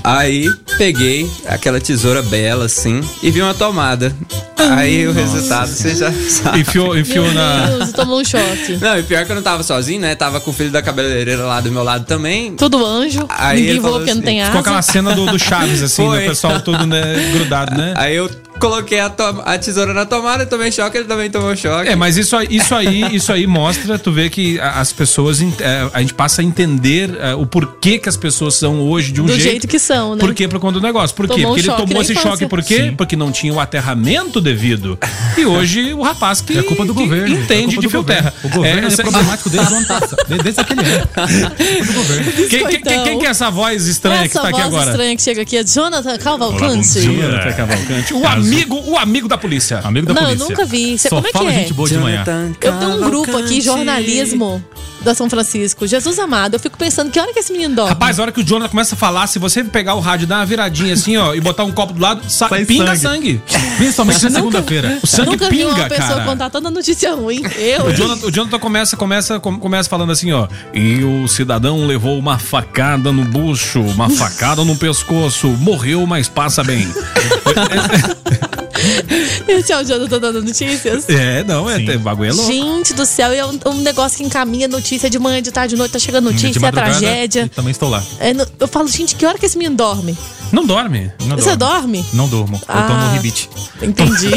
[0.03, 4.11] Aí peguei aquela tesoura bela assim e vi uma tomada.
[4.57, 6.61] Aí o resultado você já sabe.
[6.61, 7.67] Enfiou, enfiou Meu na.
[7.67, 8.79] Deus, tomou um choque.
[8.81, 10.15] Não, e pior que eu não tava sozinho, né?
[10.15, 12.55] Tava com o filho da cabeleireira lá do meu lado também.
[12.55, 13.27] Tudo anjo.
[13.29, 14.93] Aí ninguém falou porque não assim, tem Ficou aquela asa.
[14.93, 16.19] cena do, do Chaves, assim, Foi.
[16.19, 16.25] né?
[16.25, 17.95] O pessoal todo né, grudado, né?
[17.97, 19.13] Aí eu coloquei a,
[19.45, 21.89] a tesoura na tomada, tomei choque, ele também tomou choque.
[21.89, 25.89] É, mas isso aí, isso aí, isso aí mostra, tu vê que as pessoas, é,
[25.93, 29.25] a gente passa a entender é, o porquê que as pessoas são hoje de um
[29.27, 29.43] Do jeito.
[29.51, 30.21] jeito que são, né?
[30.21, 30.47] Por quê?
[30.47, 31.15] Por conta do negócio.
[31.17, 31.33] Por quê?
[31.43, 32.31] Tomou um Porque ele tomou esse infância.
[32.31, 32.95] choque por quê?
[32.97, 34.97] Porque não tinha o aterramento devido.
[35.37, 37.35] E hoje o rapaz que, É culpa do que governo.
[37.37, 38.33] entende é de do fio terra.
[38.45, 40.17] O governo é, essa- problemático desde o ano passado.
[40.29, 41.09] de- Desde aquele ano.
[41.59, 42.33] É culpa do governo.
[42.49, 44.91] Quem, quem- quem- que é essa voz estranha que Essa está aqui voz agora?
[44.91, 47.01] estranha que chega aqui é Jonathan Cavalcante.
[47.01, 48.15] Jonathan Cavalcante.
[48.15, 49.79] O amigo, o amigo da polícia.
[49.85, 50.49] Amigo da Não, eu polícia.
[50.49, 50.99] nunca vi.
[50.99, 51.55] Cê- Só como é que fala é?
[51.55, 52.25] gente boa de manhã.
[52.61, 54.63] Eu tenho um grupo aqui, jornalismo
[55.03, 55.87] da São Francisco.
[55.87, 57.91] Jesus amado, eu fico pensando que hora que esse menino dorme?
[57.91, 60.37] Rapaz, a hora que o Jonathan começa a falar, se você pegar o rádio, dar
[60.37, 63.41] uma viradinha assim, ó, e botar um copo do lado, sa- Sai pinga sangue.
[63.49, 63.63] sangue.
[63.79, 64.99] Principalmente na segunda-feira.
[65.03, 66.25] O sangue Nunca vi pinga, uma pessoa cara.
[66.25, 67.43] contar tanta notícia ruim.
[67.57, 67.87] Eu.
[67.87, 70.47] O Jonathan, o Jonathan começa, começa, com- começa falando assim, ó.
[70.73, 76.63] E o cidadão levou uma facada no bucho, uma facada no pescoço, morreu, mas passa
[76.63, 76.87] bem.
[79.49, 81.09] Esse é o Jonathan dando notícias.
[81.09, 82.51] É, não, é, é bagulho é louco.
[82.53, 85.79] Gente do céu, é um, um negócio que encaminha notícia de manhã, de tarde, de
[85.79, 87.45] noite, tá chegando notícia, é tragédia.
[87.45, 88.03] e Também estou lá.
[88.19, 90.17] É, no- eu falo, gente, que hora que esse menino dorme?
[90.53, 91.11] Não dorme.
[91.25, 92.03] Não Você dorme.
[92.03, 92.07] dorme?
[92.13, 92.57] Não durmo.
[92.57, 92.83] Eu Ah.
[92.89, 93.49] tomo ribite.
[93.81, 94.29] Entendi.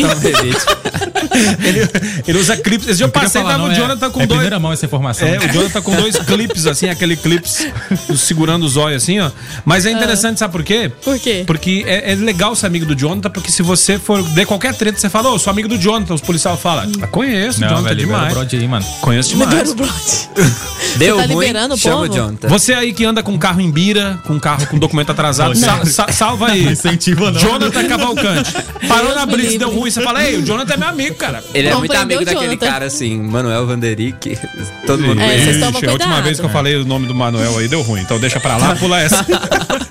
[1.63, 1.89] Ele,
[2.27, 2.87] ele usa clipes.
[2.87, 4.37] Esse dia eu passei, falar, tava não, o é- Jonathan com é dois.
[4.39, 5.27] primeira mão essa informação.
[5.27, 7.67] É, o Jonathan com dois clipes, assim, aquele clipes
[8.17, 9.29] segurando os olhos, assim, ó.
[9.65, 10.91] Mas é interessante, sabe por quê?
[11.03, 11.43] Por quê?
[11.45, 14.99] Porque é, é legal ser amigo do Jonathan, porque se você for der qualquer treta,
[14.99, 17.87] você fala, ô, sou amigo do Jonathan, os policiais falam, ah, conheço o Não, Jonathan
[17.89, 18.33] velho, libera o demais.
[18.33, 18.85] brode aí, mano.
[19.01, 19.71] Conheço Libera demais.
[19.71, 20.51] o brode.
[20.97, 22.11] Deu tá ruim, liberando o chama povo?
[22.11, 22.47] o Jonathan.
[22.47, 26.11] Você aí que anda com carro em bira, com carro com documento atrasado, sa- sa-
[26.11, 26.63] salva aí.
[26.65, 27.39] Não incentiva, não.
[27.39, 28.53] Jonathan Cavalcante.
[28.87, 31.43] Parou Deus na blitz, deu ruim, você fala, ei, o Jonathan é meu amigo, cara.
[31.53, 32.65] Ele é muito amigo daquele Jonathan.
[32.67, 34.37] cara assim, Manuel Vanderick.
[34.85, 35.49] Todo mundo É, conhece.
[35.59, 38.19] Ixi, a última vez que eu falei o nome do Manuel aí deu ruim, então
[38.19, 39.25] deixa pra lá, pula essa.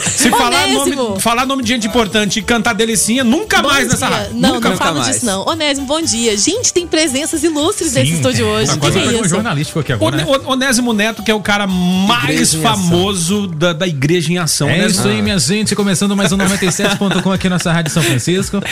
[0.00, 4.06] Se falar nome, falar nome de gente importante e cantar delicinha, nunca Bom mais nessa
[4.06, 4.16] dia.
[4.16, 4.34] rádio.
[4.34, 5.14] Não, nunca não falo mais.
[5.14, 5.46] disso, não.
[5.46, 6.36] Onésimo, bom dia.
[6.36, 8.66] Gente, tem presenças ilustres nesse estúdio hoje.
[8.78, 9.28] Tá que que é isso?
[9.28, 10.24] jornalístico aqui agora, né?
[10.26, 14.68] One- Onésimo Neto, que é o cara mais famoso da, da Igreja em Ação.
[14.68, 15.74] É Onésimo- isso aí, minha gente.
[15.74, 18.58] Começando mais um 97.com aqui na nossa Rádio São Francisco.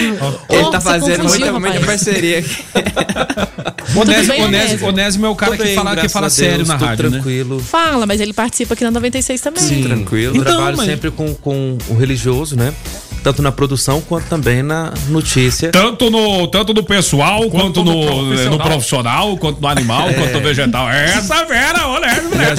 [0.48, 2.64] Ele Oh, tá fazendo muita, muita parceria aqui.
[3.96, 5.26] Onésimo, bem, Onésimo, Onésimo?
[5.26, 7.10] É o cara que bem, fala, que fala sério Deus, na rádio, né?
[7.18, 7.58] tranquilo.
[7.60, 9.62] Fala, mas ele participa aqui na 96 também.
[10.08, 10.36] Tranquilo.
[10.36, 12.72] Então, Trabalho mas- sempre com, com o religioso, né?
[13.22, 15.70] Tanto na produção quanto também na notícia.
[15.70, 18.50] Tanto no, tanto no pessoal, quanto, no, profissional.
[18.50, 20.88] no profissional, quanto no animal, quanto no vegetal.
[20.90, 22.54] Essa fera, olha, mulher.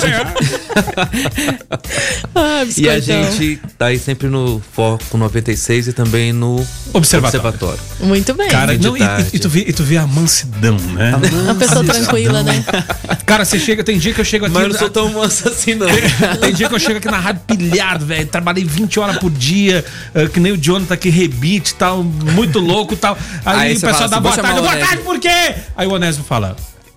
[2.35, 7.79] Ah, E a gente tá aí sempre no Foco 96 e também no Observatório.
[7.99, 8.49] Muito bem.
[8.49, 9.01] Cara, não, e,
[9.33, 11.13] e- tu vê, e tu vê a mansidão, né?
[11.43, 12.63] Uma pessoa tranquila, né?
[13.25, 14.53] Cara, você chega, tem dia que eu chego aqui.
[14.53, 15.87] Mas eu não sou tão manso assim, não.
[16.39, 18.25] Tem dia que eu chego aqui na rádio pilhado, velho.
[18.27, 22.59] Trabalhei 20 horas por dia, eh, que nem o Jonathan aqui rebite e tal, muito
[22.59, 23.17] louco e tal.
[23.45, 24.61] Aí, Aí o pessoal fala dá assim, boa tarde.
[24.61, 25.55] Boa tarde, por quê?
[25.75, 26.55] Aí o Onésimo fala.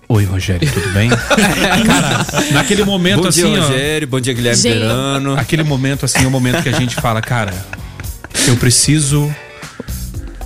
[0.09, 1.09] Oi, Rogério, tudo bem?
[1.87, 3.61] cara, naquele momento Bom dia, assim, ó.
[3.61, 4.07] Rogério.
[4.07, 4.61] Bom dia, Guilherme.
[4.61, 5.35] Verano.
[5.39, 7.53] Aquele momento assim, é o momento que a gente fala, cara,
[8.47, 9.33] eu preciso.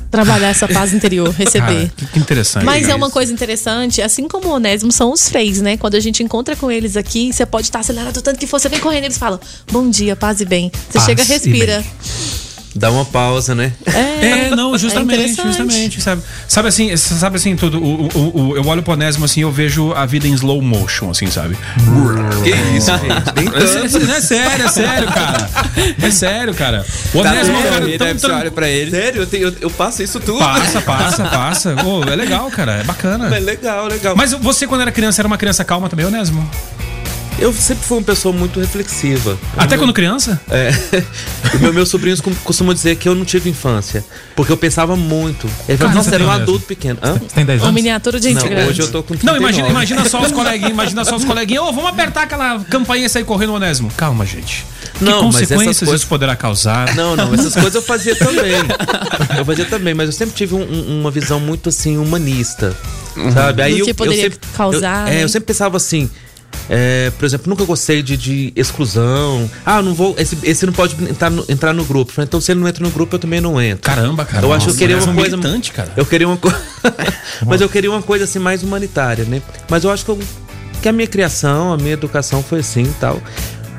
[0.10, 1.92] Trabalhar essa paz interior, Cara, receber.
[1.96, 2.64] que, que interessante.
[2.64, 5.76] Mas é uma coisa interessante, assim como o Onésimo são os freis, né?
[5.76, 8.70] Quando a gente encontra com eles aqui, você pode estar acelerado tanto que for, você
[8.70, 9.40] vem correndo, eles falam:
[9.70, 10.72] Bom dia, paz e bem.
[10.90, 11.84] Você Paz chega, e respira.
[12.78, 13.72] Dá uma pausa, né?
[13.86, 15.48] É, não, justamente, interessante.
[15.48, 16.22] justamente, sabe?
[16.48, 19.94] Sabe assim, sabe assim, tudo, o, o, o- eu olho pro Onésimo assim, eu vejo
[19.94, 21.58] a vida em slow motion, assim, sabe?
[22.44, 23.34] Que isso, gente?
[23.36, 25.50] Nem É, é sério, é sério, cara.
[26.02, 26.86] É sério, cara.
[27.14, 27.70] O Tá Onésimo é vendo?
[27.70, 28.92] cara tão tran- olha pra ele.
[28.92, 30.40] Sério, eu, tenho- eu- eu passo isso tudo.
[30.40, 31.76] Passa, passa, passa.
[31.86, 33.36] Ô, é legal, cara, é bacana.
[33.36, 34.16] É legal, legal.
[34.16, 36.48] Mas você, quando era criança, era uma criança calma também, Onésimo?
[37.40, 39.38] Eu sempre fui uma pessoa muito reflexiva.
[39.56, 40.40] Até quando criança?
[40.50, 40.72] É.
[41.60, 44.04] Meu- meus sobrinhos costumam dizer que eu não tive infância.
[44.36, 45.48] Porque eu pensava muito.
[45.68, 46.42] Ele Cara, nossa, você era um mesmo.
[46.44, 47.00] adulto pequeno.
[47.02, 47.14] Hã?
[47.14, 47.76] Você tem 10 Uma anos?
[47.76, 48.70] miniatura de gente Não, grande.
[48.70, 49.40] hoje eu tô com Não, 39.
[49.40, 51.64] imagina, imagina só os coleguinhas, imagina só os coleguinhas.
[51.64, 53.92] Ô, vamos apertar aquela campainha e sair correndo, Onésimo.
[53.96, 54.66] Calma, gente.
[54.98, 56.96] Que Não, mas essas consequências coisas- isso poderá causar?
[56.96, 58.52] Não, não, essas coisas eu fazia também.
[59.38, 62.76] Eu fazia também, mas eu sempre tive um- um- uma visão muito assim, humanista.
[63.34, 63.62] Sabe?
[63.64, 65.24] Aí Do eu, que eu poderia sempre, causar, Eu, é, né?
[65.24, 66.10] eu sempre pensava assim.
[66.70, 69.50] É, por exemplo, nunca gostei de, de exclusão.
[69.66, 70.16] Ah, não vou.
[70.18, 72.14] Esse, esse não pode entrar no, entrar no grupo.
[72.22, 73.84] Então, se ele não entra no grupo, eu também não entro.
[73.84, 74.46] Caramba, cara.
[74.46, 75.38] Eu acho que eu queria uma coisa-
[75.74, 75.92] cara.
[75.96, 76.62] Eu queria uma coisa.
[77.46, 79.42] Mas eu queria uma coisa assim mais humanitária, né?
[79.70, 80.20] Mas eu acho que, eu-
[80.82, 83.22] que a minha criação, a minha educação foi assim e tal.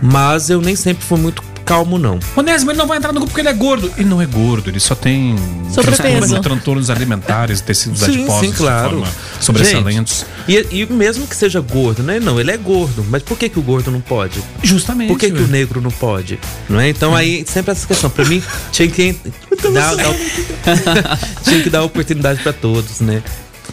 [0.02, 2.18] Mas eu nem sempre fui muito calmo, não.
[2.34, 3.92] Onésimo, ele não vai entrar no grupo porque ele é gordo.
[3.96, 5.36] Ele não é gordo, ele só tem
[5.72, 6.02] Sobrepeso.
[6.02, 8.88] transtornos- transtornos alimentares, tecidos Sim, adiposos sim, claro.
[8.88, 10.26] de forma sobressalentes.
[10.48, 12.18] E, e mesmo que seja gordo, né?
[12.18, 13.04] Não, ele é gordo.
[13.08, 14.42] Mas por que, que o gordo não pode?
[14.62, 15.08] Justamente.
[15.08, 16.38] Por que, que o negro não pode?
[16.68, 16.88] Não é?
[16.88, 18.08] Então aí sempre essa questão.
[18.10, 19.14] Pra mim, tinha que
[19.72, 23.22] dar, dar- tinha que dar oportunidade pra todos, né?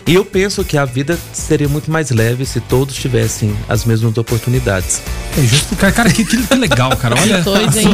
[0.07, 4.15] E eu penso que a vida seria muito mais leve se todos tivessem as mesmas
[4.15, 5.01] oportunidades.
[5.35, 5.75] É justo.
[5.75, 7.15] Cara, cara, que, que, legal, cara.
[7.19, 7.41] Olha.
[7.43, 7.87] Doido, hein?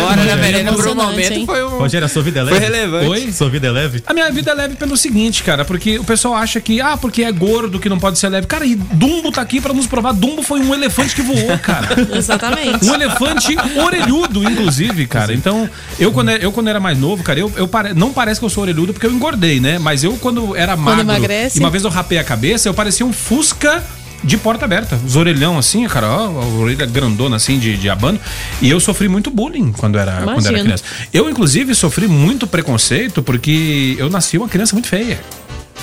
[0.00, 1.44] Hora da merenda por um momento hein?
[1.44, 1.78] foi um.
[1.78, 2.56] Rogério, a sua vida é leve?
[2.56, 3.06] Foi relevante.
[3.08, 3.32] Oi?
[3.32, 4.02] Sua vida é leve?
[4.06, 7.24] A minha vida é leve pelo seguinte, cara, porque o pessoal acha que, ah, porque
[7.24, 8.46] é gordo que não pode ser leve.
[8.46, 10.12] Cara, e Dumbo tá aqui pra nos provar.
[10.12, 11.88] Dumbo foi um elefante que voou, cara.
[12.16, 12.84] Exatamente.
[12.84, 15.34] Um elefante orelhudo, inclusive, cara.
[15.34, 18.46] Então, eu quando, eu quando era mais novo, cara, eu, eu pare- não parece que
[18.46, 19.80] eu sou orelhudo porque eu engordei, né?
[19.80, 21.55] Mas eu, quando era magro, emagrece.
[21.56, 23.84] E uma vez eu rapei a cabeça, eu parecia um Fusca
[24.22, 24.98] de porta aberta.
[25.04, 28.18] Os orelhão assim, cara, ó, a orelha grandona assim de, de abano.
[28.60, 30.84] E eu sofri muito bullying quando era, quando era criança.
[31.12, 35.20] Eu, inclusive, sofri muito preconceito porque eu nasci uma criança muito feia.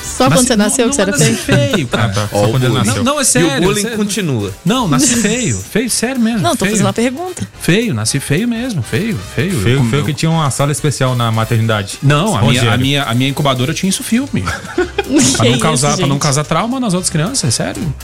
[0.04, 1.38] Só quando você nasceu não, que você era feio?
[1.38, 2.10] feio, cara.
[2.10, 2.28] tá.
[2.32, 2.96] Só quando ele nasceu.
[2.98, 3.50] Não, não, é sério.
[3.50, 3.98] e o bullying sério.
[3.98, 4.54] continua.
[4.66, 5.58] Não, nasci feio.
[5.58, 6.42] Feio, sério mesmo.
[6.42, 6.72] Não, tô feio.
[6.72, 7.48] fazendo uma pergunta.
[7.62, 9.60] Feio, nasci feio mesmo, feio, feio.
[9.62, 11.98] Feio, Eu- feio eu- que tinha uma sala especial na maternidade.
[12.04, 14.44] Não, a minha, a, minha, a minha incubadora tinha isso filme.
[14.44, 17.96] pra, não isso, causar, pra não causar trauma nas outras crianças, é sério.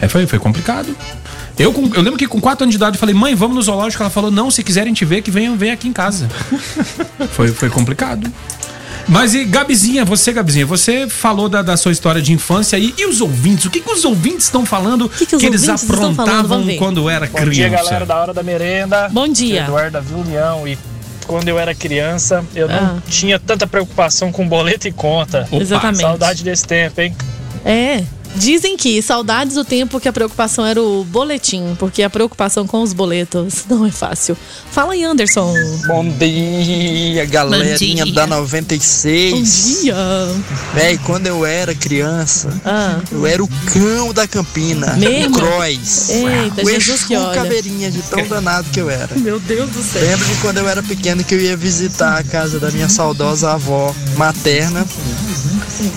[0.00, 0.94] É, foi, foi complicado.
[1.58, 4.02] Eu, eu lembro que com 4 anos de idade eu falei, mãe, vamos no zoológico.
[4.02, 6.28] Ela falou, não, se quiserem te ver, que venham, venham aqui em casa.
[7.32, 8.30] foi, foi complicado.
[9.08, 12.94] Mas e Gabizinha, você, Gabizinha, você falou da, da sua história de infância aí.
[12.98, 13.64] E os ouvintes?
[13.64, 17.32] O que, que os ouvintes estão falando que que os eles aprontavam quando era Bom
[17.38, 17.50] criança?
[17.54, 19.08] dia, galera da Hora da Merenda.
[19.08, 19.62] Bom dia.
[19.62, 20.68] Eduardo União.
[20.68, 20.78] E
[21.26, 23.02] quando eu era criança, eu não Ah.
[23.08, 25.48] tinha tanta preocupação com boleto e conta.
[25.50, 26.02] Opa, Exatamente.
[26.02, 27.16] Saudade desse tempo, hein?
[27.64, 28.02] É.
[28.36, 32.82] Dizem que saudades do tempo que a preocupação era o boletim, porque a preocupação com
[32.82, 34.36] os boletos não é fácil.
[34.70, 35.52] Fala aí, Anderson.
[35.88, 38.14] Bom dia, galerinha Bom dia.
[38.14, 39.80] da Bom 96.
[39.82, 39.94] dia.
[40.72, 44.92] Véi, quando eu era criança, Ah, eu era o cão da Campina.
[44.94, 45.36] Mesmo?
[45.36, 46.08] O Croix.
[46.10, 47.34] Eita, o Jesus que olha.
[47.34, 49.16] caveirinha de tão danado que eu era.
[49.16, 50.00] Meu Deus do céu.
[50.02, 53.50] Lembro de quando eu era pequeno que eu ia visitar a casa da minha saudosa
[53.52, 54.86] avó materna.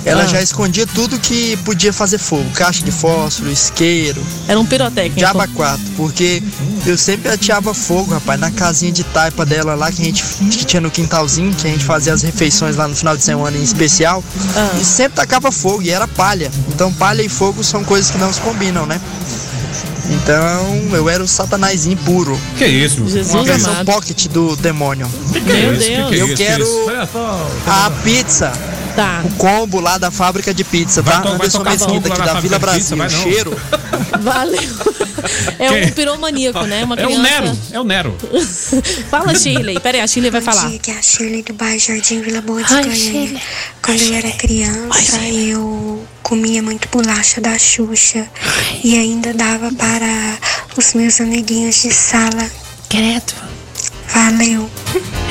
[0.06, 0.28] Ela Ah.
[0.28, 5.18] já escondia tudo que podia fazer fogo: caixa de fósforo, isqueiro, Era um pirotécnico.
[5.18, 6.42] Diaba 4, porque
[6.86, 10.66] eu sempre ateava fogo, rapaz, na casinha de taipa dela lá que a gente que
[10.66, 13.64] tinha no quintalzinho, que a gente fazia as refeições lá no final de semana em
[13.64, 14.24] especial,
[14.56, 14.78] Ah.
[14.80, 16.52] e sempre tacava fogo, e era palha.
[16.70, 19.00] Então palha e fogo são coisas que não se combinam, né?
[20.10, 22.40] Então eu era o satanazinho puro.
[22.58, 23.08] Que isso?
[23.08, 23.86] Jesus Uma versão amado.
[23.86, 25.10] pocket do demônio.
[25.32, 26.12] Meu Deus.
[26.12, 27.50] Eu quero Olha só.
[27.68, 28.52] a pizza.
[28.96, 29.22] Tá.
[29.26, 31.22] O combo lá da fábrica de pizza, Vai tá?
[31.22, 32.98] vai Anderson Mesquita aqui da Vila Brasil.
[32.98, 33.10] pizza.
[33.22, 33.60] Cheiro.
[34.22, 34.62] Valeu.
[35.60, 35.86] É Quem?
[35.86, 36.84] um piromaníaco, né?
[36.84, 37.22] Uma É o criança.
[37.42, 38.18] Nero, é o Nero.
[39.10, 39.80] Fala, Shirley.
[39.80, 40.68] Pera aí, a Shirley vai falar.
[40.70, 43.42] Dia, que é a Shirley do bairro Jardim Vila Boa de Ai, Goiânia.
[43.82, 48.28] Quando eu era criança, eu comia muito bolacha da Xuxa
[48.84, 50.38] e ainda dava para
[50.78, 52.50] os meus amiguinhos de sala.
[52.90, 53.34] Credo.
[54.14, 54.70] Valeu.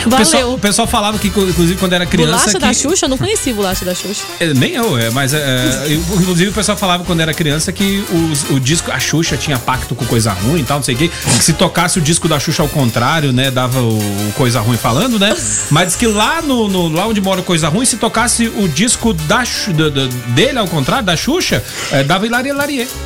[0.07, 0.53] O pessoal, Valeu.
[0.55, 2.31] o pessoal falava que, inclusive, quando era criança.
[2.33, 3.05] Bolacha que, da Xuxa?
[3.05, 4.23] Eu não conheci bolacha da Xuxa.
[4.41, 7.71] É, Nem eu, é, mas é, é, eu- inclusive o pessoal falava quando era criança
[7.73, 10.95] que os- o disco, a Xuxa tinha pacto com coisa ruim e tal, não sei
[10.95, 11.09] o quê.
[11.09, 14.79] Que se tocasse o disco da Xuxa ao contrário, né, dava o, o coisa ruim
[14.79, 15.37] falando, né?
[15.71, 19.13] Mas que lá no, no- lá onde mora o coisa ruim, se tocasse o disco
[19.13, 21.63] da, da- da- dele ao contrário, da Xuxa,
[21.93, 22.89] é, dava hilaria larie.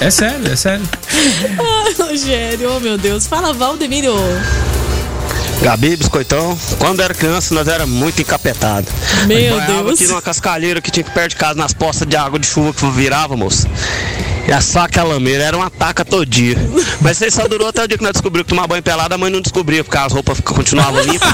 [0.00, 0.88] É sério, é sério.
[1.96, 3.26] Rogério, oh meu Deus.
[3.26, 4.14] Fala, Valdemiro.
[5.62, 8.86] Gabi, biscoitão, quando era criança nós era muito encapetado.
[9.26, 10.00] Meu Deus.
[10.00, 12.72] aqui numa cascalheira que tinha que perto de casa, nas postas de água de chuva
[12.72, 13.66] que virava, moço.
[14.48, 16.56] E a saca lameira era uma taca todo dia.
[17.02, 19.14] Mas isso aí só durou até o dia que nós descobrimos que tomar banho pelado,
[19.14, 21.28] a mãe não descobria, porque as roupas continuavam limpas.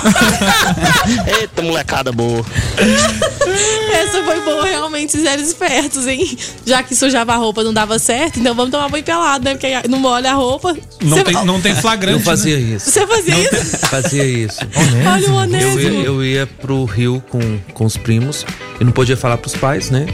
[1.40, 2.44] Eita, molecada boa.
[2.76, 6.36] Essa foi boa, realmente, eles eram espertos, hein?
[6.66, 9.52] Já que sujava a roupa não dava certo, então vamos tomar banho pelado, né?
[9.52, 10.76] Porque não molha a roupa.
[11.00, 12.18] Não tem, não tem flagrante.
[12.18, 12.74] Eu fazia né?
[12.74, 12.90] isso.
[12.90, 13.78] Você fazia isso?
[13.86, 14.58] Fazia isso.
[15.06, 15.78] Olha o Eu Onésimo.
[15.78, 18.44] ia, eu ia pro rio com, com os primos
[18.80, 20.04] e não podia falar pros pais, né?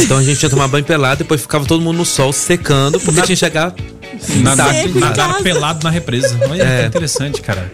[0.00, 3.12] Então a gente ia tomar banho pelado, depois ficava todo mundo no sol secando, porque
[3.14, 3.74] tinha que chegar.
[4.42, 6.38] Nadar, nadar pelado na represa.
[6.48, 6.80] Olha É.
[6.82, 7.70] que interessante, cara.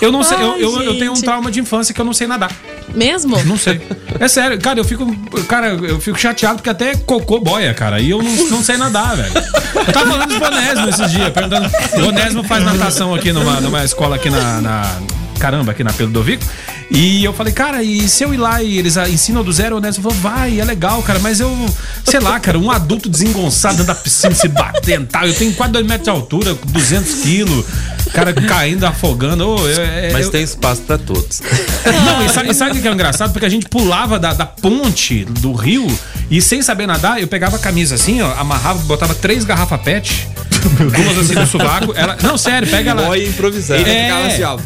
[0.00, 2.12] Eu não sei, eu, Ai, eu, eu tenho um trauma de infância que eu não
[2.12, 2.50] sei nadar.
[2.94, 3.42] Mesmo?
[3.44, 3.80] Não sei.
[4.18, 5.06] É sério, cara, eu fico.
[5.48, 8.00] Cara, eu fico chateado porque até cocô boia, cara.
[8.00, 9.32] E eu não, não sei nadar, velho.
[9.86, 11.70] Eu tava falando dos Bonésimo esses dias, perguntando.
[11.96, 14.96] O Bonésimo faz natação aqui numa, numa escola aqui na, na-
[15.38, 16.44] Caramba, aqui na Pedro Dovico.
[16.88, 19.78] E eu falei, cara, e se eu ir lá e eles ensinam do zero, o
[19.78, 21.52] Onésimo falou, vai, é legal, cara, mas eu,
[22.04, 25.26] sei lá, cara, um adulto desengonçado dentro da piscina, se batendo e tal.
[25.26, 27.64] Eu tenho quase 2 metros de altura, 200 quilos,
[28.12, 29.48] cara caindo, afogando.
[29.48, 31.42] Ô, eu- é- Mas eu- tem espaço pra todos.
[32.06, 33.32] não, e sabe, sabe o que é engraçado?
[33.32, 35.86] Porque a gente pulava da, da ponte do rio
[36.30, 40.28] e sem saber nadar, eu pegava a camisa assim, ó, amarrava, botava três garrafas pet,
[40.70, 41.92] duas assim no sovaco.
[41.96, 43.02] Ela, não, sério, pega ela.
[43.02, 43.80] Boia improvisada.
[43.80, 44.04] É.
[44.04, 44.56] Ficava assim, ó.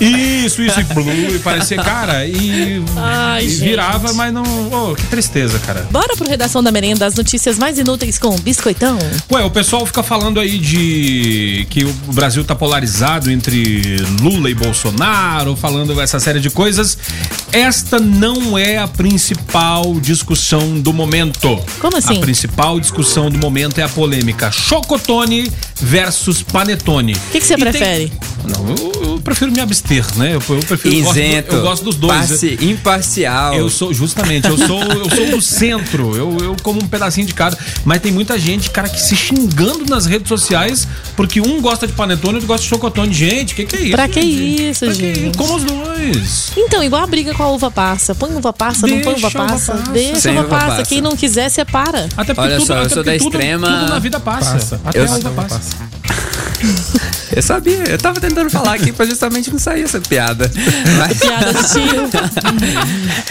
[0.44, 1.38] Isso, isso, e, blue, e
[1.68, 4.42] parecia, cara, e, Ai, e virava, mas não.
[4.72, 5.86] Oh, que tristeza, cara.
[5.90, 8.98] Bora pro Redação da Merenda, as notícias mais inúteis com Biscoitão.
[9.32, 14.54] Ué, o pessoal fica falando aí de que o Brasil tá polarizado entre Lula e
[14.54, 16.96] Bolsonaro, falando essa série de coisas.
[17.52, 21.58] Esta não é a principal discussão do momento.
[21.80, 22.18] Como assim?
[22.18, 27.12] A principal discussão do momento é a polêmica Chocotone versus Panetone.
[27.14, 28.12] O que, que você E tem- prefere?
[28.44, 30.28] Não, eu, eu prefiro me abster, né?
[30.34, 30.94] Eu, eu prefiro.
[30.94, 31.54] eu gosto Isento.
[31.56, 32.28] Eu gosto dos dois.
[32.28, 33.54] Parci- imparcial.
[33.54, 37.34] Eu sou, justamente, eu sou, eu sou do centro, eu, eu como um pedacinho de
[37.34, 37.56] cada.
[37.84, 40.86] Mas tem muita gente, cara, que se xingando nas redes sociais
[41.16, 43.12] porque um gosta de panetone e outro gosta de chocotone.
[43.12, 43.92] Gente, o que, que é isso?
[43.92, 44.62] Pra que gente?
[44.70, 45.28] isso, Pra que gente?
[45.28, 45.38] isso?
[45.38, 46.52] Como os dois.
[46.56, 48.14] Então, igual a briga com a uva passa.
[48.14, 49.72] Põe uva passa, não põe uva Deixa passa.
[49.74, 49.92] passa.
[49.92, 50.66] Deixa Sem a uva passa.
[50.66, 50.82] passa.
[50.84, 52.08] Quem não quiser, separa.
[52.16, 54.20] Até porque Olha tudo, só, eu até sou porque da tudo, extrema- tudo na vida
[54.20, 54.52] passa.
[54.52, 54.80] Passa.
[54.84, 55.60] Até Eu a uva passa.
[57.34, 60.50] Eu sabia, eu tava tentando falar aqui pra justamente não sair essa piada.
[60.98, 62.10] Mas Piada de tio.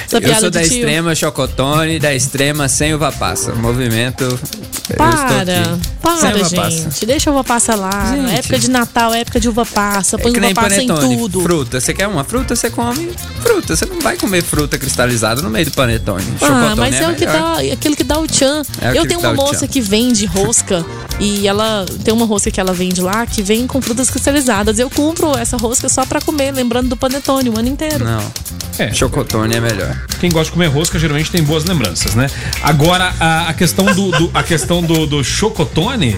[0.05, 0.73] Essa eu piada sou da tio.
[0.73, 3.53] extrema chocotone, da extrema sem uva passa.
[3.55, 4.23] Movimento.
[4.23, 6.55] eu Para, para, Sem uva gente.
[6.55, 7.05] passa.
[7.05, 8.13] Deixa a uva passa lá.
[8.15, 8.33] Gente.
[8.39, 10.15] Época de Natal, época de uva passa.
[10.17, 11.41] É Põe que uva passa em panetone, tudo.
[11.41, 11.79] fruta.
[11.79, 13.09] Você quer uma fruta, você come
[13.41, 13.75] fruta.
[13.75, 16.25] Você não vai comer fruta cristalizada no meio do panetone.
[16.41, 18.63] Ah, Chocotone mas é, o que dá, aquilo que dá o tchan.
[18.81, 20.85] É eu tenho uma moça que vende rosca
[21.19, 24.79] e ela tem uma rosca que ela vende lá que vem com frutas cristalizadas.
[24.79, 28.03] Eu compro essa rosca só pra comer, lembrando do panetone o ano inteiro.
[28.03, 28.23] Não.
[28.79, 28.91] É.
[28.91, 29.95] Chocotone é melhor.
[30.19, 32.27] Quem gosta de comer rosca geralmente tem boas lembranças, né?
[32.63, 36.17] Agora, a, a questão do, do- a questão do, do chocotone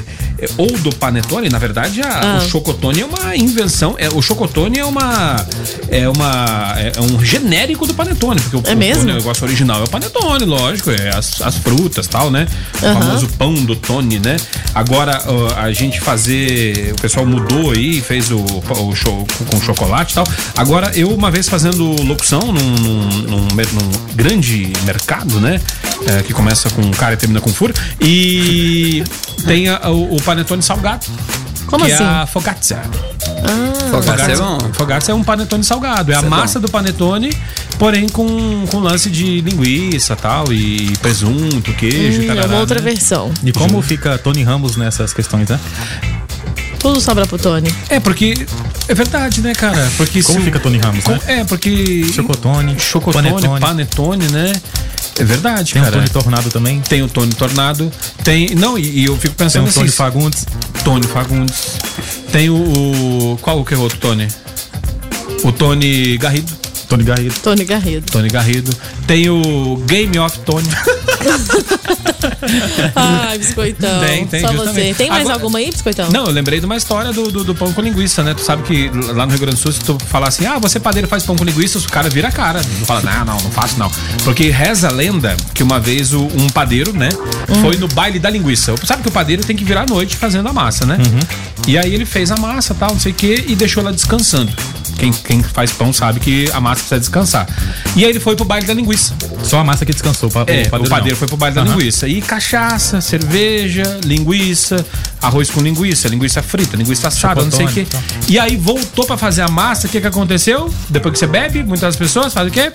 [0.58, 2.38] ou do panetone, na verdade, a- Ah.
[2.38, 3.96] o chocotone é uma invenção.
[3.98, 5.36] É, o chocotone é uma
[5.90, 9.04] é uma é, é um genérico do panetone, porque o, É o- mesmo?
[9.04, 12.48] o negócio original é o panetone, lógico, é as, as frutas, tal, né?
[12.78, 14.38] O famoso pão do Tony, né?
[14.74, 15.22] Agora
[15.58, 20.28] a gente fazer, o pessoal mudou aí, fez o, o show com chocolate e tal.
[20.58, 25.60] Agora eu uma vez fazendo locução num, num, num num grande mercado, né?
[26.08, 27.74] É, que começa com cara e termina com furo.
[28.02, 29.04] E
[29.46, 31.06] tem a- o, o panetone salgado.
[31.66, 32.04] Como que assim?
[32.04, 32.82] é a focaccia.
[33.90, 34.58] Fogaça é bom.
[34.74, 36.12] Focaccia é um panetone salgado.
[36.12, 37.36] É a Isso é massa do panetone
[37.78, 42.80] porém com, com lance de linguiça tal, e presunto, queijo, Hum, e é uma outra
[42.80, 42.92] né?
[42.92, 43.32] versão.
[43.44, 45.60] E como fica Tony Ramos nessas questões, né?
[46.80, 47.74] Tudo sobra pro Tony.
[47.90, 48.34] É, porque.
[48.88, 49.92] É verdade, né, cara?
[49.98, 51.20] Porque Como se fica Tony Ramos, Com- né?
[51.26, 52.06] É, porque.
[52.14, 53.60] Chocotone, Chocotone, panetone.
[53.60, 54.54] panetone, né?
[55.18, 55.98] É verdade, Tem o cara.
[55.98, 56.82] Tony Tornado também.
[56.82, 57.92] Tem o Tony Tornado.
[58.24, 58.50] Tem.
[58.56, 59.96] Não, e, e eu fico Tem pensando o Tony assim.
[59.96, 60.46] Fagundes.
[60.84, 61.78] Tony Fagundes.
[62.32, 63.38] Tem o, o.
[63.42, 64.28] Qual que é o outro Tony?
[65.44, 66.52] O Tony Garrido.
[66.90, 67.36] Tony Garrido.
[67.42, 68.12] Tony Garrido.
[68.12, 68.72] Tony Garrido.
[69.08, 70.68] Tem o Game of Tony.
[72.96, 74.00] Ai, biscoitão.
[74.06, 74.88] Tem, tem, Só justamente.
[74.88, 74.94] você.
[74.96, 76.10] Tem mais Agora- alguma aí, biscoitão?
[76.12, 78.34] Não, eu lembrei de uma história do, do, do pão com linguiça, né?
[78.34, 80.80] Tu sabe que lá no Rio Grande do Sul, se tu falar assim, ah, você
[80.80, 82.62] padeiro faz pão com linguiça, os caras viram a cara.
[82.80, 83.92] Não fala, não, não, não faço não.
[84.24, 87.10] Porque reza a lenda que uma vez o- um padeiro, né,
[87.62, 88.74] foi no baile da linguiça.
[88.84, 90.98] Sabe que o padeiro tem que virar à noite fazendo a massa, né?
[91.68, 94.52] E aí ele fez a massa, tal, não sei o quê, e deixou ela descansando.
[94.98, 97.48] Quem, quem faz pão sabe que a massa precisa descansar.
[97.96, 99.14] E aí ele foi pro baile da linguiça.
[99.44, 100.30] Só a massa que descansou.
[100.30, 101.16] pa- É, o padeiro padeiro não.
[101.18, 101.72] foi pro baile da Aham.
[101.76, 102.08] linguiça.
[102.08, 104.86] E cachaça, cerveja, linguiça,
[105.22, 107.86] arroz com linguiça, linguiça frita, linguiça assada, não sei o quê.
[107.92, 110.74] Chocotone, E aí voltou pra fazer a massa, o que que aconteceu?
[110.90, 112.72] Depois que você bebe, muitas pessoas fazem o quê?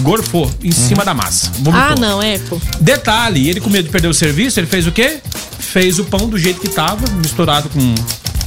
[0.00, 1.50] Gorfou em cima da massa.
[1.58, 1.74] Vomitou.
[1.74, 2.60] Ah, não, Eco.
[2.80, 5.18] Detalhe, ele com medo de perder o serviço, ele fez o quê?
[5.58, 7.94] Fez o pão do jeito que tava, misturado com,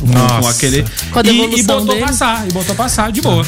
[0.01, 0.41] Nossa.
[0.41, 0.85] com aquele.
[1.11, 2.05] Com a e, e botou dele.
[2.05, 3.45] passar, e botou passar de boa.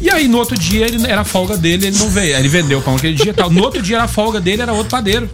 [0.00, 2.34] E aí, no outro dia, ele era folga dele, ele não veio.
[2.34, 3.50] Aí Ele vendeu o pão aquele dia e tal.
[3.50, 5.28] No outro dia, era folga dele, era outro padeiro.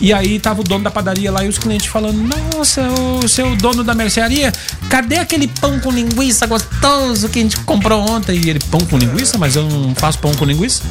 [0.00, 2.16] E aí tava o dono da padaria lá e os clientes falando:
[2.56, 2.82] Nossa,
[3.22, 4.50] o seu dono da mercearia,
[4.88, 8.40] cadê aquele pão com linguiça gostoso que a gente comprou ontem?
[8.42, 9.36] E ele, pão com linguiça?
[9.36, 10.82] Mas eu não faço pão com linguiça.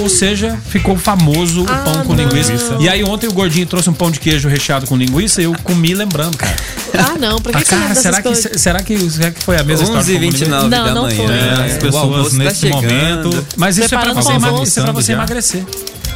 [0.00, 2.24] Ou seja, ficou famoso o pão com não.
[2.24, 2.52] linguiça.
[2.80, 5.54] E aí ontem o gordinho trouxe um pão de queijo recheado com linguiça e eu
[5.64, 6.54] comi lembrando, cara.
[6.92, 7.38] Ah, não.
[7.40, 8.60] Pra que, Ah, que você cara, dessas será que, coisas?
[8.60, 10.00] será, que, será que foi a mesma história?
[10.02, 10.44] 11 do e pão com linguiça?
[10.44, 11.16] 29 Não, da não manhã.
[11.16, 11.26] foi.
[11.36, 12.82] É, as o almoço pessoas tá nesse chegando.
[12.82, 13.46] momento.
[13.56, 15.12] Mas isso é pra, você, é pra você já.
[15.12, 15.64] emagrecer.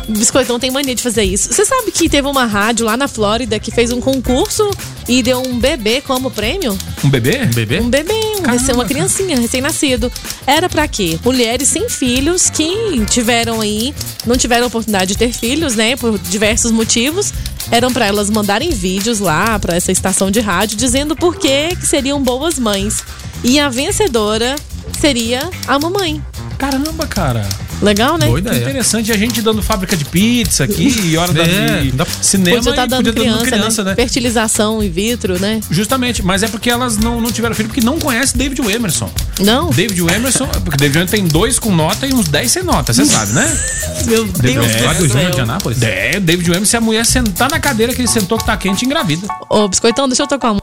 [0.09, 1.53] Biscoitão tem mania de fazer isso.
[1.53, 4.69] Você sabe que teve uma rádio lá na Flórida que fez um concurso
[5.09, 6.77] e deu um bebê como prêmio?
[7.03, 7.41] Um bebê?
[7.43, 7.81] Um bebê?
[7.81, 10.11] Um bebê, um recém- uma criancinha, recém-nascido.
[10.47, 11.19] Era pra quê?
[11.25, 13.95] Mulheres sem filhos que tiveram aí,
[14.27, 17.33] não tiveram oportunidade de ter filhos, né, por diversos motivos.
[17.71, 21.87] Eram pra elas mandarem vídeos lá pra essa estação de rádio dizendo por que que
[21.87, 23.03] seriam boas mães.
[23.43, 24.55] E a vencedora
[25.01, 26.23] seria a mamãe.
[26.59, 27.47] Caramba, cara.
[27.85, 28.27] Legal, né?
[28.27, 28.57] Boa ideia.
[28.61, 29.13] interessante.
[29.13, 32.71] A gente dando fábrica de pizza aqui e hora da, É, de dá- cinema Podia
[32.71, 33.91] estar e dando podia criança, dando criança, né?
[33.91, 33.97] né?
[33.97, 35.61] Fertilização in vitro, né?
[35.71, 39.11] Justamente, mas é porque elas não, não tiveram filho, porque não conhecem David Emerson.
[39.41, 39.71] Não?
[39.71, 43.05] David Emerson, porque David Emerson tem dois com nota e uns dez sem nota, você
[43.05, 43.59] sabe, né?
[44.07, 45.41] Meu Deus É, Lá do Júnior de.
[45.41, 45.83] Anápolis?
[45.83, 48.85] É, David Emerson, se a mulher sentar na cadeira que ele sentou que tá quente,
[48.85, 49.27] engravida.
[49.49, 50.63] Ô, Biscoitão, deixa eu tocar uma.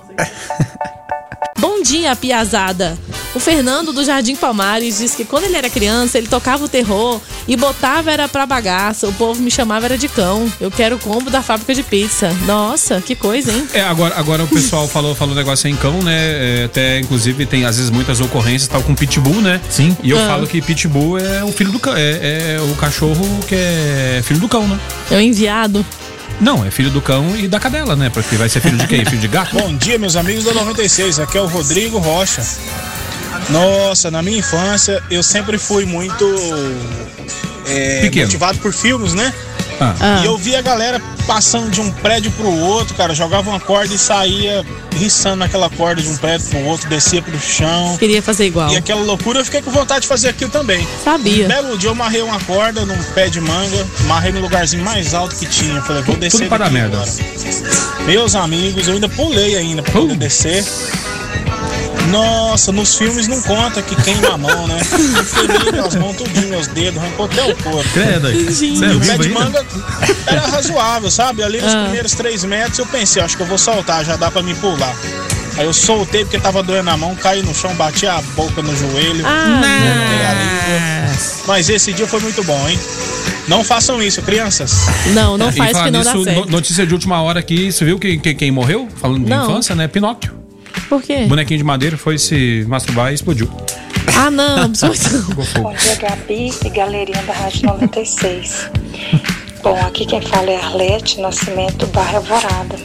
[1.59, 2.97] Bom dia, piazada.
[3.33, 7.21] O Fernando do Jardim Palmares diz que quando ele era criança, ele tocava o terror
[7.47, 9.07] e botava era pra bagaça.
[9.07, 10.51] O povo me chamava era de cão.
[10.59, 12.29] Eu quero o combo da fábrica de pizza.
[12.45, 13.65] Nossa, que coisa, hein?
[13.73, 16.13] É, agora, agora o pessoal falou, falou um negócio em cão, né?
[16.13, 19.61] É, até, inclusive, tem às vezes muitas ocorrências, tal, com pitbull, né?
[19.69, 19.95] Sim.
[20.03, 20.27] E eu Ah.
[20.27, 24.41] falo que pitbull é o filho do cão, é, é o cachorro que é filho
[24.41, 24.77] do cão, né?
[25.09, 25.85] É o enviado.
[26.41, 28.09] Não, é filho do cão e da cadela, né?
[28.09, 29.05] Porque vai ser filho de quem?
[29.05, 29.53] Filho de gato?
[29.57, 31.17] Bom dia, meus amigos da 96.
[31.19, 32.41] Aqui é o Rodrigo Rocha.
[33.49, 36.25] Nossa, na minha infância eu sempre fui muito
[37.67, 39.33] é, motivado por filmes, né?
[39.79, 39.95] Ah.
[39.99, 40.21] Ah.
[40.21, 43.93] E eu via a galera passando de um prédio pro outro, cara, jogava uma corda
[43.93, 44.63] e saía
[44.95, 47.97] riçando naquela corda de um prédio pro outro, descia pro chão.
[47.97, 48.71] Queria fazer igual.
[48.71, 50.87] E aquela loucura eu fiquei com vontade de fazer aquilo também.
[51.03, 51.45] Sabia.
[51.45, 55.15] Um belo dia eu amarrei uma corda num pé de manga, amarrei no lugarzinho mais
[55.15, 55.81] alto que tinha.
[55.81, 56.97] Falei, vou descer tudo para merda.
[56.97, 57.11] agora.
[58.05, 60.63] Meus amigos, eu ainda pulei ainda pra poder descer.
[62.11, 64.77] Nossa, nos filmes não conta que queima a mão, né?
[64.81, 67.87] Eu fui minhas mãos tudinho, meus dedos, arrancou até o couro.
[67.93, 68.43] Credo aí.
[68.45, 69.65] Você é E o pé de manga
[70.27, 71.43] era razoável, sabe?
[71.43, 71.83] Ali nos Ah.
[71.83, 74.95] primeiros três metros eu pensei, acho que eu vou soltar, já dá pra me pular.
[75.57, 78.75] Aí eu soltei porque tava doendo a mão, caí no chão, bati a boca no
[78.75, 79.61] joelho, Ah.
[81.47, 82.79] Mas esse dia foi muito bom, hein?
[83.47, 84.73] Não façam isso, crianças.
[85.07, 86.39] Não, não E faz que não dá nisso, certo.
[86.45, 88.87] no- notícia de última hora aqui, você viu quem, quem, quem morreu?
[88.97, 89.43] Falando de Não.
[89.49, 89.87] infância, né?
[89.87, 90.40] Pinóquio.
[90.89, 91.25] Por quê?
[91.25, 93.49] Bonequinho de madeira foi se masturbar e explodiu.
[94.17, 95.43] Ah, não, fogo.
[95.61, 98.69] Bom dia, Gabi e galerinha da Rádio 96.
[99.63, 102.75] Bom, aqui quem fala é Arlete Nascimento Barra Alvorada.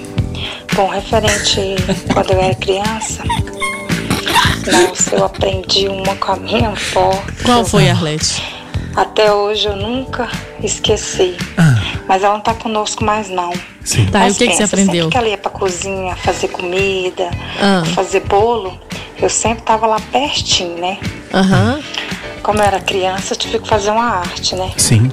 [0.75, 1.77] Bom, referente
[2.13, 3.23] quando eu era criança,
[4.71, 7.23] nossa, eu aprendi uma com a minha avó.
[7.45, 8.43] Qual foi, Arlete?
[8.97, 10.29] Até hoje eu nunca
[10.63, 11.37] esqueci.
[12.09, 13.51] Mas ela não tá conosco mais não.
[14.11, 14.95] Tá, Mas e o que, que você pensa, aprendeu?
[15.05, 17.31] Sempre que ela ia pra cozinha fazer comida,
[17.61, 17.83] Ah.
[17.95, 18.79] fazer bolo,
[19.21, 20.99] eu sempre tava lá pertinho, né?
[21.33, 21.81] Aham.
[22.43, 24.71] como eu era criança, eu tive que fazer uma arte, né?
[24.77, 25.11] Sim.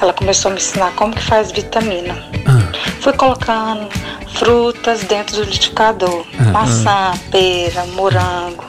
[0.00, 2.24] Ela começou a me ensinar como que faz vitamina.
[2.44, 2.72] Ah.
[3.00, 3.88] Fui colocando
[4.34, 6.26] frutas dentro do liquidificador.
[6.40, 8.64] Ah, Maçã, pera, morango,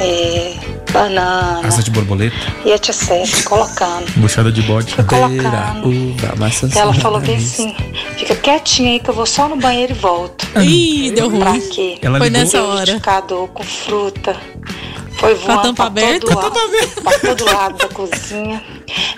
[0.00, 0.54] é,
[0.96, 2.34] banana Asa de borboleta.
[2.64, 3.44] e etc.
[3.44, 4.10] Colocando.
[4.16, 4.94] Buchada de bode.
[4.94, 5.88] colocando.
[5.88, 6.68] uva, maçã.
[6.74, 7.74] Ela falou bem assim,
[8.16, 10.46] fica quietinha aí que eu vou só no banheiro e volto.
[10.62, 11.60] Ih, deu Pra ruim.
[11.68, 11.98] quê?
[12.00, 12.80] Ela Foi ligou- nessa hora.
[12.80, 14.36] liquidificador com fruta.
[15.18, 16.26] Foi voando tampa pra aberta?
[16.26, 18.62] todo, lado, pra todo lado da cozinha.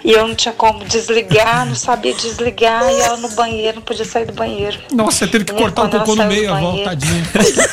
[0.04, 2.84] E eu não tinha como desligar, não sabia desligar.
[2.88, 4.78] E ela no banheiro, não podia sair do banheiro.
[4.92, 7.24] Nossa, você teve que Menino, cortar o cocô no meio, a banheiro, volta, tadinha.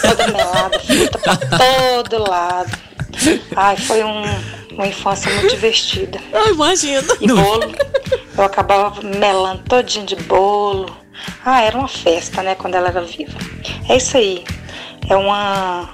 [0.01, 2.71] Toda melada, fruta pra todo lado.
[3.55, 4.23] Ai, foi um-
[4.73, 6.19] uma infância muito divertida.
[6.33, 7.07] Eu imagino.
[7.21, 7.73] E bolo,
[8.37, 10.95] eu acabava melando todinho de bolo.
[11.45, 13.37] Ah, era uma festa, né, quando ela era viva.
[13.89, 14.43] É isso aí.
[15.09, 15.89] É uma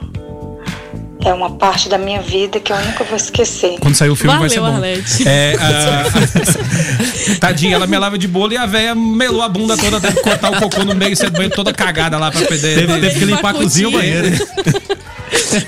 [1.23, 3.77] é uma parte da minha vida que eu nunca vou esquecer.
[3.79, 4.77] Quando sair o filme vai ser Valeu, bom.
[4.83, 5.27] Arlete.
[5.27, 6.03] É, ah,
[7.39, 10.51] tadinha, ela melava de bolo e a véia melou a bunda toda, teve que cortar
[10.51, 12.75] o cocô no meio e sair do banheiro toda cagada lá pra poder.
[12.75, 14.27] Teve, teve que limpar a cozinha e o banheiro.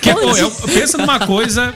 [0.02, 1.74] Que, pô, eu, pensa numa coisa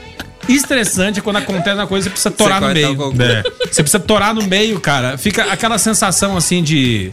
[0.48, 2.92] estressante quando acontece uma coisa, você precisa torar no cortar meio.
[2.92, 3.22] o cocô.
[3.22, 3.42] É.
[3.70, 5.18] Você precisa torar no meio, cara.
[5.18, 7.12] Fica aquela sensação assim de.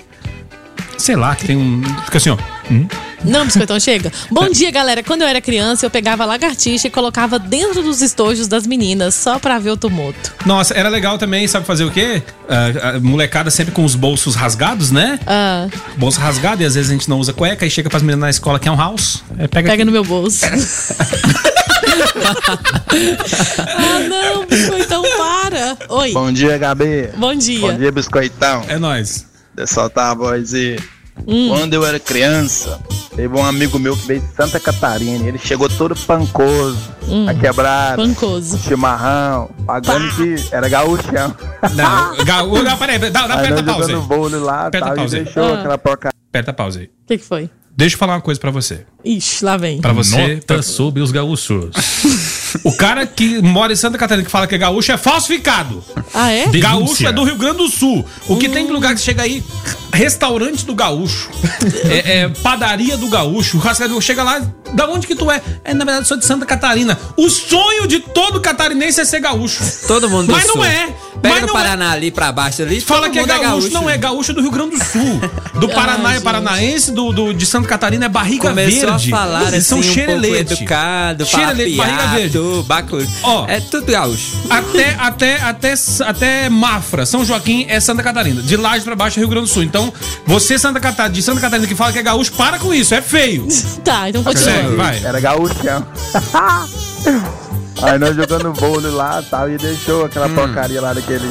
[0.97, 1.81] Sei lá, que tem um.
[2.05, 2.37] Fica assim, ó.
[2.71, 2.87] Hum?
[3.23, 4.11] Não, biscoitão, chega.
[4.31, 5.03] Bom dia, galera.
[5.03, 9.39] Quando eu era criança, eu pegava lagartixa e colocava dentro dos estojos das meninas, só
[9.39, 10.33] pra ver o tumulto.
[10.45, 12.21] Nossa, era legal também, sabe fazer o quê?
[12.47, 15.19] A molecada sempre com os bolsos rasgados, né?
[15.25, 15.67] Ah,
[15.97, 18.29] Bolso rasgado e às vezes a gente não usa cueca e chega pras meninas na
[18.29, 19.23] escola que é um house.
[19.37, 20.45] É, pega pega no meu bolso.
[23.67, 25.77] ah, não, biscoitão, para.
[25.89, 26.11] Oi.
[26.11, 27.09] Bom dia, Gabi.
[27.17, 27.59] Bom dia.
[27.61, 28.63] Bom dia, biscoitão.
[28.67, 29.25] É nóis.
[29.67, 30.77] Soltar a voz aí.
[31.27, 31.47] Hum.
[31.49, 32.77] Quando eu era criança,
[33.15, 35.25] teve um amigo meu que veio de Santa Catarina.
[35.25, 36.77] Ele chegou todo pancoso,
[37.07, 37.29] Hum.
[37.29, 38.57] a quebrada, Pancoso.
[38.59, 41.33] chimarrão, pagando que era gaúchão.
[41.73, 44.07] Não, gaú, não, peraí, dá, dá, Aí aperta a pausa jogando aí.
[44.19, 45.23] bolo lá Aperta a tal, e pausa aí.
[45.23, 45.59] deixou Ah.
[45.59, 46.15] aquela porcaria.
[46.29, 46.85] Aperta a pausa aí.
[46.87, 47.49] O que, que foi?
[47.77, 48.85] Deixa eu falar uma coisa pra você.
[49.03, 49.81] Ixi, lá vem.
[49.81, 50.35] Pra você.
[50.35, 51.69] Nota sobre os gaúchos.
[52.63, 55.83] O cara que mora em Santa Catarina que fala que é gaúcho é falsificado.
[56.13, 56.47] Ah, é?
[56.47, 56.61] Denúncia.
[56.61, 58.05] Gaúcho é do Rio Grande do Sul.
[58.29, 59.43] O que tem lugar que chega aí?
[59.91, 61.29] Restaurante do gaúcho.
[61.89, 63.57] É, é padaria do gaúcho.
[63.57, 64.39] Rascaria, chega lá,
[64.73, 65.41] da onde que tu é?
[65.63, 66.97] É, na verdade, sou de Santa Catarina.
[67.17, 69.61] O sonho de todo catarinense é ser gaúcho.
[69.87, 70.65] Todo mundo do Mas não sul.
[70.65, 70.93] é.
[71.21, 72.79] Pega Mas o não Paraná ali pra baixo ali.
[72.81, 75.21] Fala todo que é mundo gaúcho, não é gaúcho do Rio Grande do Sul.
[75.59, 76.23] Do Paraná é gente.
[76.23, 79.13] paranaense, do, do- de Santa Catarina é barriga Começou verde.
[79.13, 80.53] a falar Eles são assim, um pouco xerelete.
[80.53, 82.39] educado, Xerelete, barriga verde.
[82.67, 83.09] bacuri.
[83.23, 83.45] Ó.
[83.47, 84.33] É tudo gaúcho.
[84.49, 85.73] Até, até, até,
[86.05, 88.41] até Mafra, São Joaquim é Santa Catarina.
[88.41, 89.63] De Laje pra baixo é Rio Grande do Sul.
[89.63, 89.91] Então,
[90.25, 93.01] você, Santa Catarina, de Santa Catarina, que fala que é gaúcho, para com isso, é
[93.01, 93.47] feio.
[93.83, 94.75] Tá, então continua.
[94.75, 94.99] Vai.
[95.03, 95.85] Era gaúchão.
[97.81, 101.27] Aí nós jogando bolo lá tal, e deixou aquela porcaria lá daquele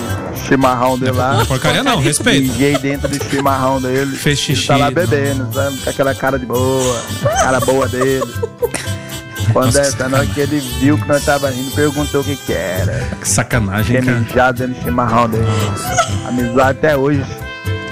[0.47, 1.43] chimarrão dele lá.
[1.47, 2.49] Porcaria não, respeito.
[2.53, 4.15] Mijei dentro do chimarrão dele.
[4.17, 4.67] Fez xixi.
[4.67, 5.79] tá lá bebendo, sabe?
[5.79, 8.23] Com aquela cara de boa, cara boa dele.
[9.53, 13.09] Quando essa noite que ele viu que nós tava rindo, perguntou o que que era.
[13.21, 14.19] Que sacanagem, Tinha cara.
[14.25, 15.47] mijado dentro do chimarrão dele.
[16.27, 17.25] Amizade até hoje.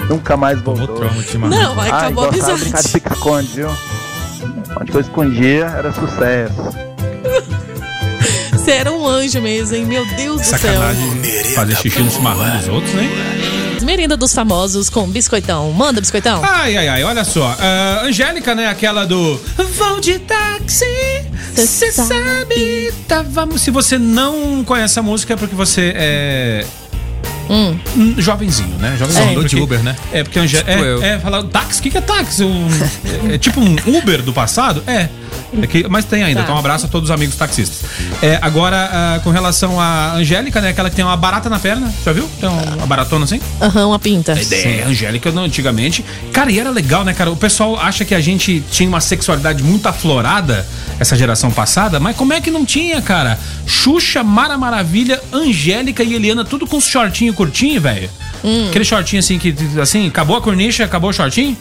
[0.09, 0.89] Nunca mais voltou.
[0.89, 1.49] trauma.
[1.49, 2.93] Não, vai, Ah, acabou a gostava de brincar de amizade.
[2.93, 3.69] pique-esconde, viu?
[4.81, 6.92] Onde eu escondia era sucesso.
[8.63, 9.85] Você era um anjo mesmo, hein?
[9.85, 11.21] Meu Deus do Sacanagem
[11.53, 13.11] fazer xixi no chimarrão dos outros, né?
[13.77, 13.85] céu.
[13.85, 15.73] Merenda dos famosos com biscoitão.
[15.73, 16.41] Manda, biscoitão.
[16.45, 17.57] Ai, ai, ai, olha só.
[17.59, 18.69] Ah, Angélica, né?
[18.69, 19.37] Aquela do
[19.77, 20.85] Vou de táxi,
[21.57, 22.95] Cê você sabe.
[23.09, 23.63] Tá, vamos.
[23.63, 26.65] Se você não conhece a música é porque você é.
[27.51, 27.77] Hum.
[27.97, 28.95] hum, Jovenzinho, né?
[28.97, 29.31] Jovenzinho.
[29.31, 29.97] Andou de Uber, né?
[30.13, 30.59] É, porque Angé...
[30.59, 30.71] Tipo
[31.03, 32.45] é, é, falar táxi, o que, que é táxi?
[32.45, 32.69] Um-
[33.29, 34.85] é, é tipo um Uber do passado?
[34.87, 35.09] É.
[35.63, 36.45] É que- mas tem ainda, Tá.
[36.45, 37.81] então um abraço a todos os amigos taxistas.
[38.23, 40.71] É, agora, ah, com relação à Angélica, né?
[40.71, 42.29] Aquela que tem uma barata na perna, já viu?
[42.41, 43.41] Tem uma baratona assim?
[43.61, 44.33] Aham, uma pinta.
[44.33, 46.05] É, Angélica não, antigamente.
[46.33, 47.31] Cara, e era legal, né, cara?
[47.31, 50.67] O pessoal acha que a gente tinha uma sexualidade muito aflorada,
[50.99, 53.39] essa geração passada, mas como é que não tinha, cara?
[53.67, 58.09] Xuxa, Mara Maravilha, Angélica e Eliana, tudo com shortinho curtinho, velho.
[58.69, 61.57] Aquele shortinho assim que, assim, acabou a cornicha, acabou o shortinho.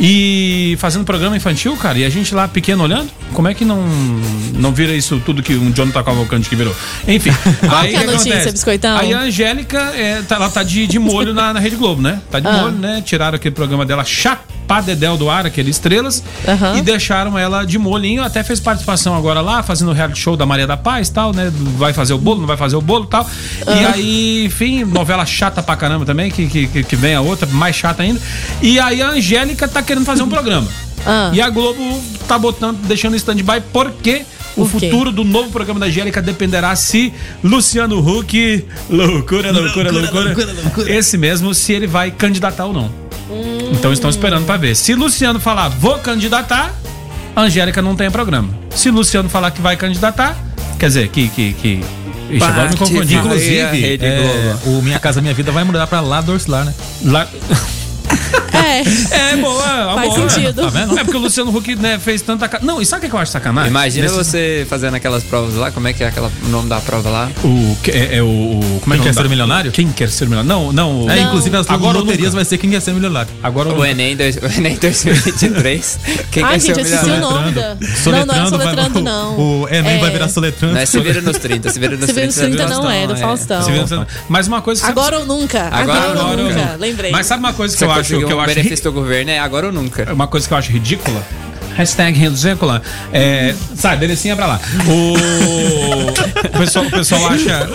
[0.00, 3.86] E fazendo programa infantil, cara, e a gente lá pequeno olhando, como é que não
[4.54, 6.74] não vira isso tudo que um Jonathan Cavalcante que virou?
[7.06, 7.30] Enfim,
[7.70, 8.52] aí que é que notícia, acontece?
[8.52, 8.96] biscoitão?
[8.96, 12.20] Aí a Angélica, é, tá, ela tá de, de molho na, na Rede Globo, né?
[12.30, 12.62] Tá de Ah.
[12.62, 13.02] molho, né?
[13.04, 14.04] Tiraram aquele programa dela,
[14.64, 16.78] Chapadedel do ar, aquele Estrelas, Aham.
[16.78, 18.22] e deixaram ela de molhinho.
[18.22, 21.52] Até fez participação agora lá, fazendo o reality show da Maria da Paz tal, né?
[21.76, 23.28] Vai fazer o bolo, não vai fazer o bolo tal.
[23.66, 27.76] E aí, enfim, novela chata pra caramba também, que, que, que- vem a outra, mais
[27.76, 28.20] chata ainda.
[28.62, 30.66] E aí a Angélica tá querendo fazer um programa.
[31.06, 31.30] Ah.
[31.34, 34.22] E a Globo tá botando, deixando em stand-by porque
[34.56, 37.12] O futuro do novo programa da Angélica dependerá se
[37.42, 40.34] Luciano Huck, loucura, loucura, loucura,
[40.90, 42.90] esse mesmo, se ele vai candidatar ou não.
[43.72, 44.74] Então estão esperando pra ver.
[44.74, 46.72] Se Luciano falar, vou candidatar,
[47.34, 48.48] a Angélica não tem programa.
[48.70, 50.36] Se Luciano falar que vai candidatar,
[50.78, 51.28] quer dizer, que.
[51.28, 51.80] que, que...
[52.30, 53.14] Ixi, agora me confundi.
[53.16, 56.74] Inclusive, é, o Minha Casa Minha Vida vai mudar pra lá do Orsilar, né?
[57.04, 57.28] Lá...
[58.54, 59.32] É.
[59.32, 60.30] É, boa, Faz boa.
[60.30, 60.62] sentido.
[60.62, 60.98] Tá vendo?
[60.98, 62.48] É porque o Luciano Huck né, fez tanta.
[62.48, 63.68] ca- Não, e sabe o que eu acho sacanagem?
[63.70, 66.80] Imagina Nesse- você fazendo aquelas provas lá, como é que é aquela, o nome da
[66.80, 67.30] prova lá?
[67.44, 69.22] O, que- é, é o, o- Como é Quem que é o quer nome ser
[69.22, 69.70] da- milionário?
[69.72, 70.72] Quem quer ser milionário?
[70.72, 71.10] Não, não.
[71.10, 72.36] É, inclusive as Agora loterias nunca.
[72.36, 73.28] vai ser quem quer ser milionário.
[73.42, 75.98] Agora ou O Enem, dois- o Enem 2023.
[76.30, 77.20] Quem Ai, quer gente, ser eu o o milionário?
[77.20, 77.74] nome da.
[77.74, 79.38] Não, não é Soletrando, soletrando, vai- não.
[79.38, 80.74] O Enem É- vai virar soletrando.
[80.74, 82.56] Não é Se Vira nos 30, Se Vira nos Se Vira nos 30.
[82.56, 83.60] 30 não é, do Faustão.
[84.28, 85.68] Mas uma coisa que Agora ou nunca.
[85.70, 86.76] Agora, ou nunca.
[86.78, 87.10] Lembrei.
[87.10, 89.38] Mas sabe uma coisa que eu acho que eu um acho benefício do governo, é
[89.38, 90.12] agora ou nunca.
[90.12, 91.22] uma coisa que eu acho ridícula.
[91.76, 92.80] Hashtag ridícula.
[93.12, 94.60] É, sai, delicinha pra lá.
[94.86, 95.14] O,
[96.48, 97.68] o pessoal, o pessoal acha.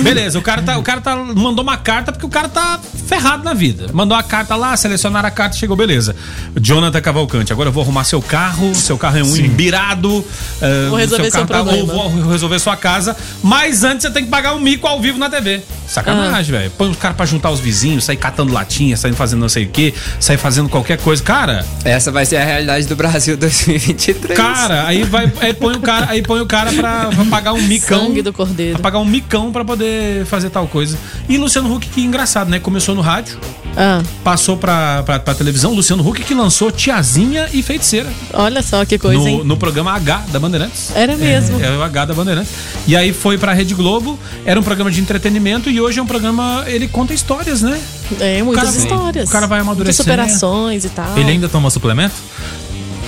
[0.00, 3.44] Beleza, o cara, tá, o cara tá, mandou uma carta porque o cara tá ferrado
[3.44, 3.88] na vida.
[3.92, 6.14] Mandou a carta lá, selecionaram a carta, chegou, beleza.
[6.58, 10.24] Jonathan Cavalcante, agora eu vou arrumar seu carro, seu carro é um embirado.
[10.60, 14.10] é, Vou resolver seu carro seu tá- ou vou resolver sua casa, mas antes você
[14.12, 15.60] tem que pagar um mico ao vivo na TV.
[15.92, 16.70] Sacanagem, velho.
[16.70, 19.68] Põe os caras pra juntar os vizinhos, sair catando latinha, sair fazendo não sei o
[19.68, 21.22] quê, sair fazendo qualquer coisa.
[21.22, 24.36] Cara, Essa vai ser a realidade do Brasil 2023.
[24.36, 27.62] Cara, aí vai, aí põe o cara, aí põe o cara pra, pra pagar um
[27.62, 28.06] micão.
[28.06, 28.74] Sangue do cordeiro.
[28.74, 30.96] Pra pagar um micão pra poder fazer tal coisa.
[31.28, 32.58] E Luciano Huck, que engraçado, né?
[32.58, 33.38] Começou no rádio,
[33.76, 35.72] Ah, passou pra, pra, pra televisão.
[35.74, 38.08] Luciano Huck que lançou Tiazinha e Feiticeira.
[38.34, 40.90] olha só que coisa, no, no programa H da Bandeirantes.
[40.94, 41.60] Era mesmo.
[41.60, 42.52] É, é o H da Bandeirantes.
[42.86, 46.06] E aí foi pra Rede Globo, era um programa de entretenimento e hoje é um
[46.06, 46.64] programa.
[46.66, 47.80] Ele conta histórias, né?
[48.20, 49.28] É, muitas cara- histórias.
[49.28, 50.02] o cara vai amadurecendo.
[50.04, 51.16] superações e tal.
[51.18, 52.14] Ele ainda toma suplemento?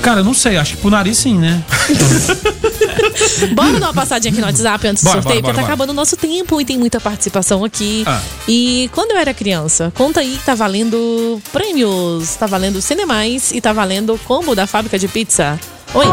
[0.05, 1.64] Cara, eu não sei, acho que pro nariz sim, né?
[3.57, 5.72] Bora dar uma passadinha aqui no WhatsApp antes do Bora, sorteio, bora, porque tá bora,
[5.72, 8.05] acabando o nosso tempo e tem muita participação aqui.
[8.07, 8.20] Ah.
[8.46, 13.62] E quando eu era criança, conta aí que tá valendo prêmios, tá valendo Cinemais e
[13.62, 15.59] tá valendo combo da fábrica de pizza.
[15.94, 16.07] Oi.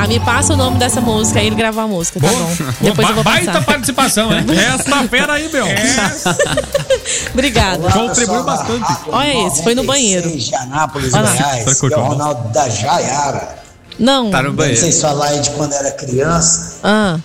[0.00, 0.08] Ah, tá.
[0.08, 2.56] Me passa o nome dessa música, aí ele gravar a música, tá bom.
[2.80, 3.64] Depois eu vou Baita passar.
[3.64, 4.44] participação, hein?
[4.58, 5.66] Essa fera aí, meu.
[7.32, 7.90] Obrigada.
[7.90, 8.84] Contribuiu bastante.
[9.08, 10.28] Olha esse, foi no banheiro.
[10.30, 11.28] de Anápolis, Olha.
[11.30, 11.82] Goiás.
[11.82, 12.02] É o?
[12.02, 13.60] Ronaldo da Jaiara.
[13.98, 14.30] Não.
[14.30, 14.80] Tá no banheiro.
[14.80, 16.76] Vocês falaram aí de quando era criança.
[16.82, 17.18] Ah,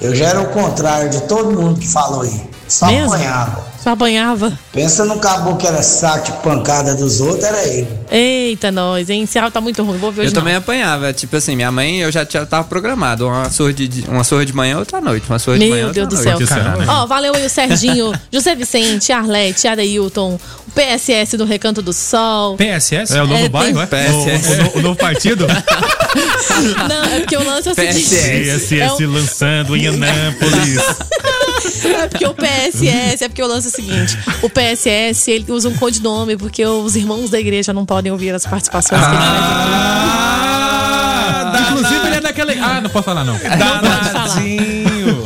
[0.00, 2.48] Eu já era o contrário de todo mundo que falou aí.
[2.66, 3.12] Só Mesmo?
[3.12, 3.69] apanhava.
[3.82, 4.52] Só apanhava.
[4.72, 7.88] Pensa no caboclo que era saco de pancada dos outros, era ele.
[8.10, 9.22] Eita, nós, hein?
[9.22, 10.40] Esse áudio tá muito ruim, vou ver hoje Eu não.
[10.42, 11.12] também apanhava.
[11.12, 13.26] Tipo assim, minha mãe, eu já tinha, tava programado.
[13.26, 15.26] Uma surra de, uma surra de manhã, outra noite.
[15.28, 16.38] Uma surra de manhã, Meu outra Deus do à céu.
[16.38, 16.48] noite.
[16.48, 16.92] Caramba.
[17.02, 22.56] Ó, valeu aí o Serginho, José Vicente, Arlete, Adailton, o PSS do Recanto do Sol.
[22.56, 23.16] PSS?
[23.16, 23.86] É o novo É, bairro, é?
[23.86, 24.48] PSS.
[24.74, 25.46] O, o o novo partido?
[26.88, 28.08] Não, é porque o lance é o seguinte.
[28.10, 30.80] PSS É, o- lançando em Anápolis.
[32.02, 35.68] é porque o PSS, é porque o lance é o seguinte: o PSS ele usa
[35.68, 39.30] um codinome porque os irmãos da igreja não podem ouvir as participações que ele faz.
[41.52, 42.58] Ah, Inclusive, ele é daquele.
[42.58, 43.34] Ah, não posso falar, não.
[43.34, 44.42] Não pode falar.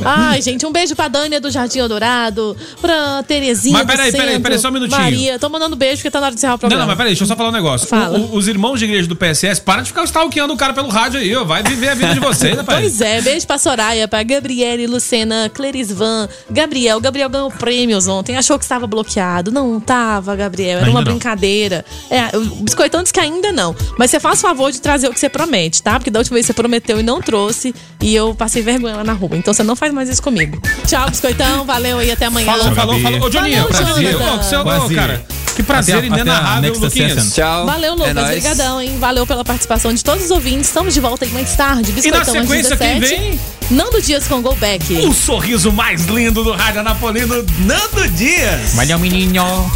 [0.04, 3.78] Ai, gente, um beijo pra Dânia do Jardim Dourado, pra Terezinha.
[3.78, 5.00] Mas peraí, peraí, peraí, só um minutinho.
[5.00, 6.82] Maria, tô mandando beijo porque tá na hora de encerrar o Não, programa.
[6.82, 7.86] não, mas peraí, deixa eu só falar um negócio.
[7.86, 8.18] Fala.
[8.18, 10.88] O- o- os irmãos de igreja do PSS, para de ficar stalkeando o cara pelo
[10.88, 11.44] rádio aí, ó.
[11.44, 12.80] Vai viver a vida de vocês, rapaz.
[12.80, 17.00] Pois é, beijo pra Soraya, pra Gabriele, Lucena, Clerisvan, Gabriel.
[17.00, 19.50] Gabriel ganhou prêmios ontem, achou que estava bloqueado.
[19.50, 21.12] Não tava, Gabriel, era Ainda uma não.
[21.12, 21.84] brincadeira.
[22.10, 23.74] É, o Biscoitão disse que ainda não.
[23.98, 25.98] Mas você faz favor de trazer o que você promete, tá?
[25.98, 29.12] Porque da última vez você prometeu e não trouxe, e eu passei vergonha lá na
[29.12, 29.36] rua.
[29.36, 30.60] Então você não faz mais isso comigo.
[30.86, 32.46] Tchau, Biscoitão, valeu e até amanhã.
[32.52, 33.26] Falou, falou, falou.
[33.26, 34.16] Ô, Joninha, Valeu, prazer.
[34.16, 34.64] Ô, seu,
[34.96, 35.24] cara,
[35.54, 37.32] que prazer Até inenarrável, Luquinhas.
[37.32, 37.66] Tchau.
[37.66, 38.14] Valeu, É Lucas.
[38.14, 38.28] nóis.
[38.28, 38.96] Obrigadão, hein?
[38.98, 40.66] Valeu pela participação de todos os ouvintes.
[40.66, 41.92] Estamos de volta aí mais tarde.
[41.92, 43.20] Biscoitão às sequência, quem 17.
[43.22, 43.40] vem?
[43.70, 44.92] Nando Dias com Golback.
[45.06, 48.74] O sorriso mais lindo do Rádio Anapolino, Nando Dias.
[48.74, 49.70] Valeu, menino.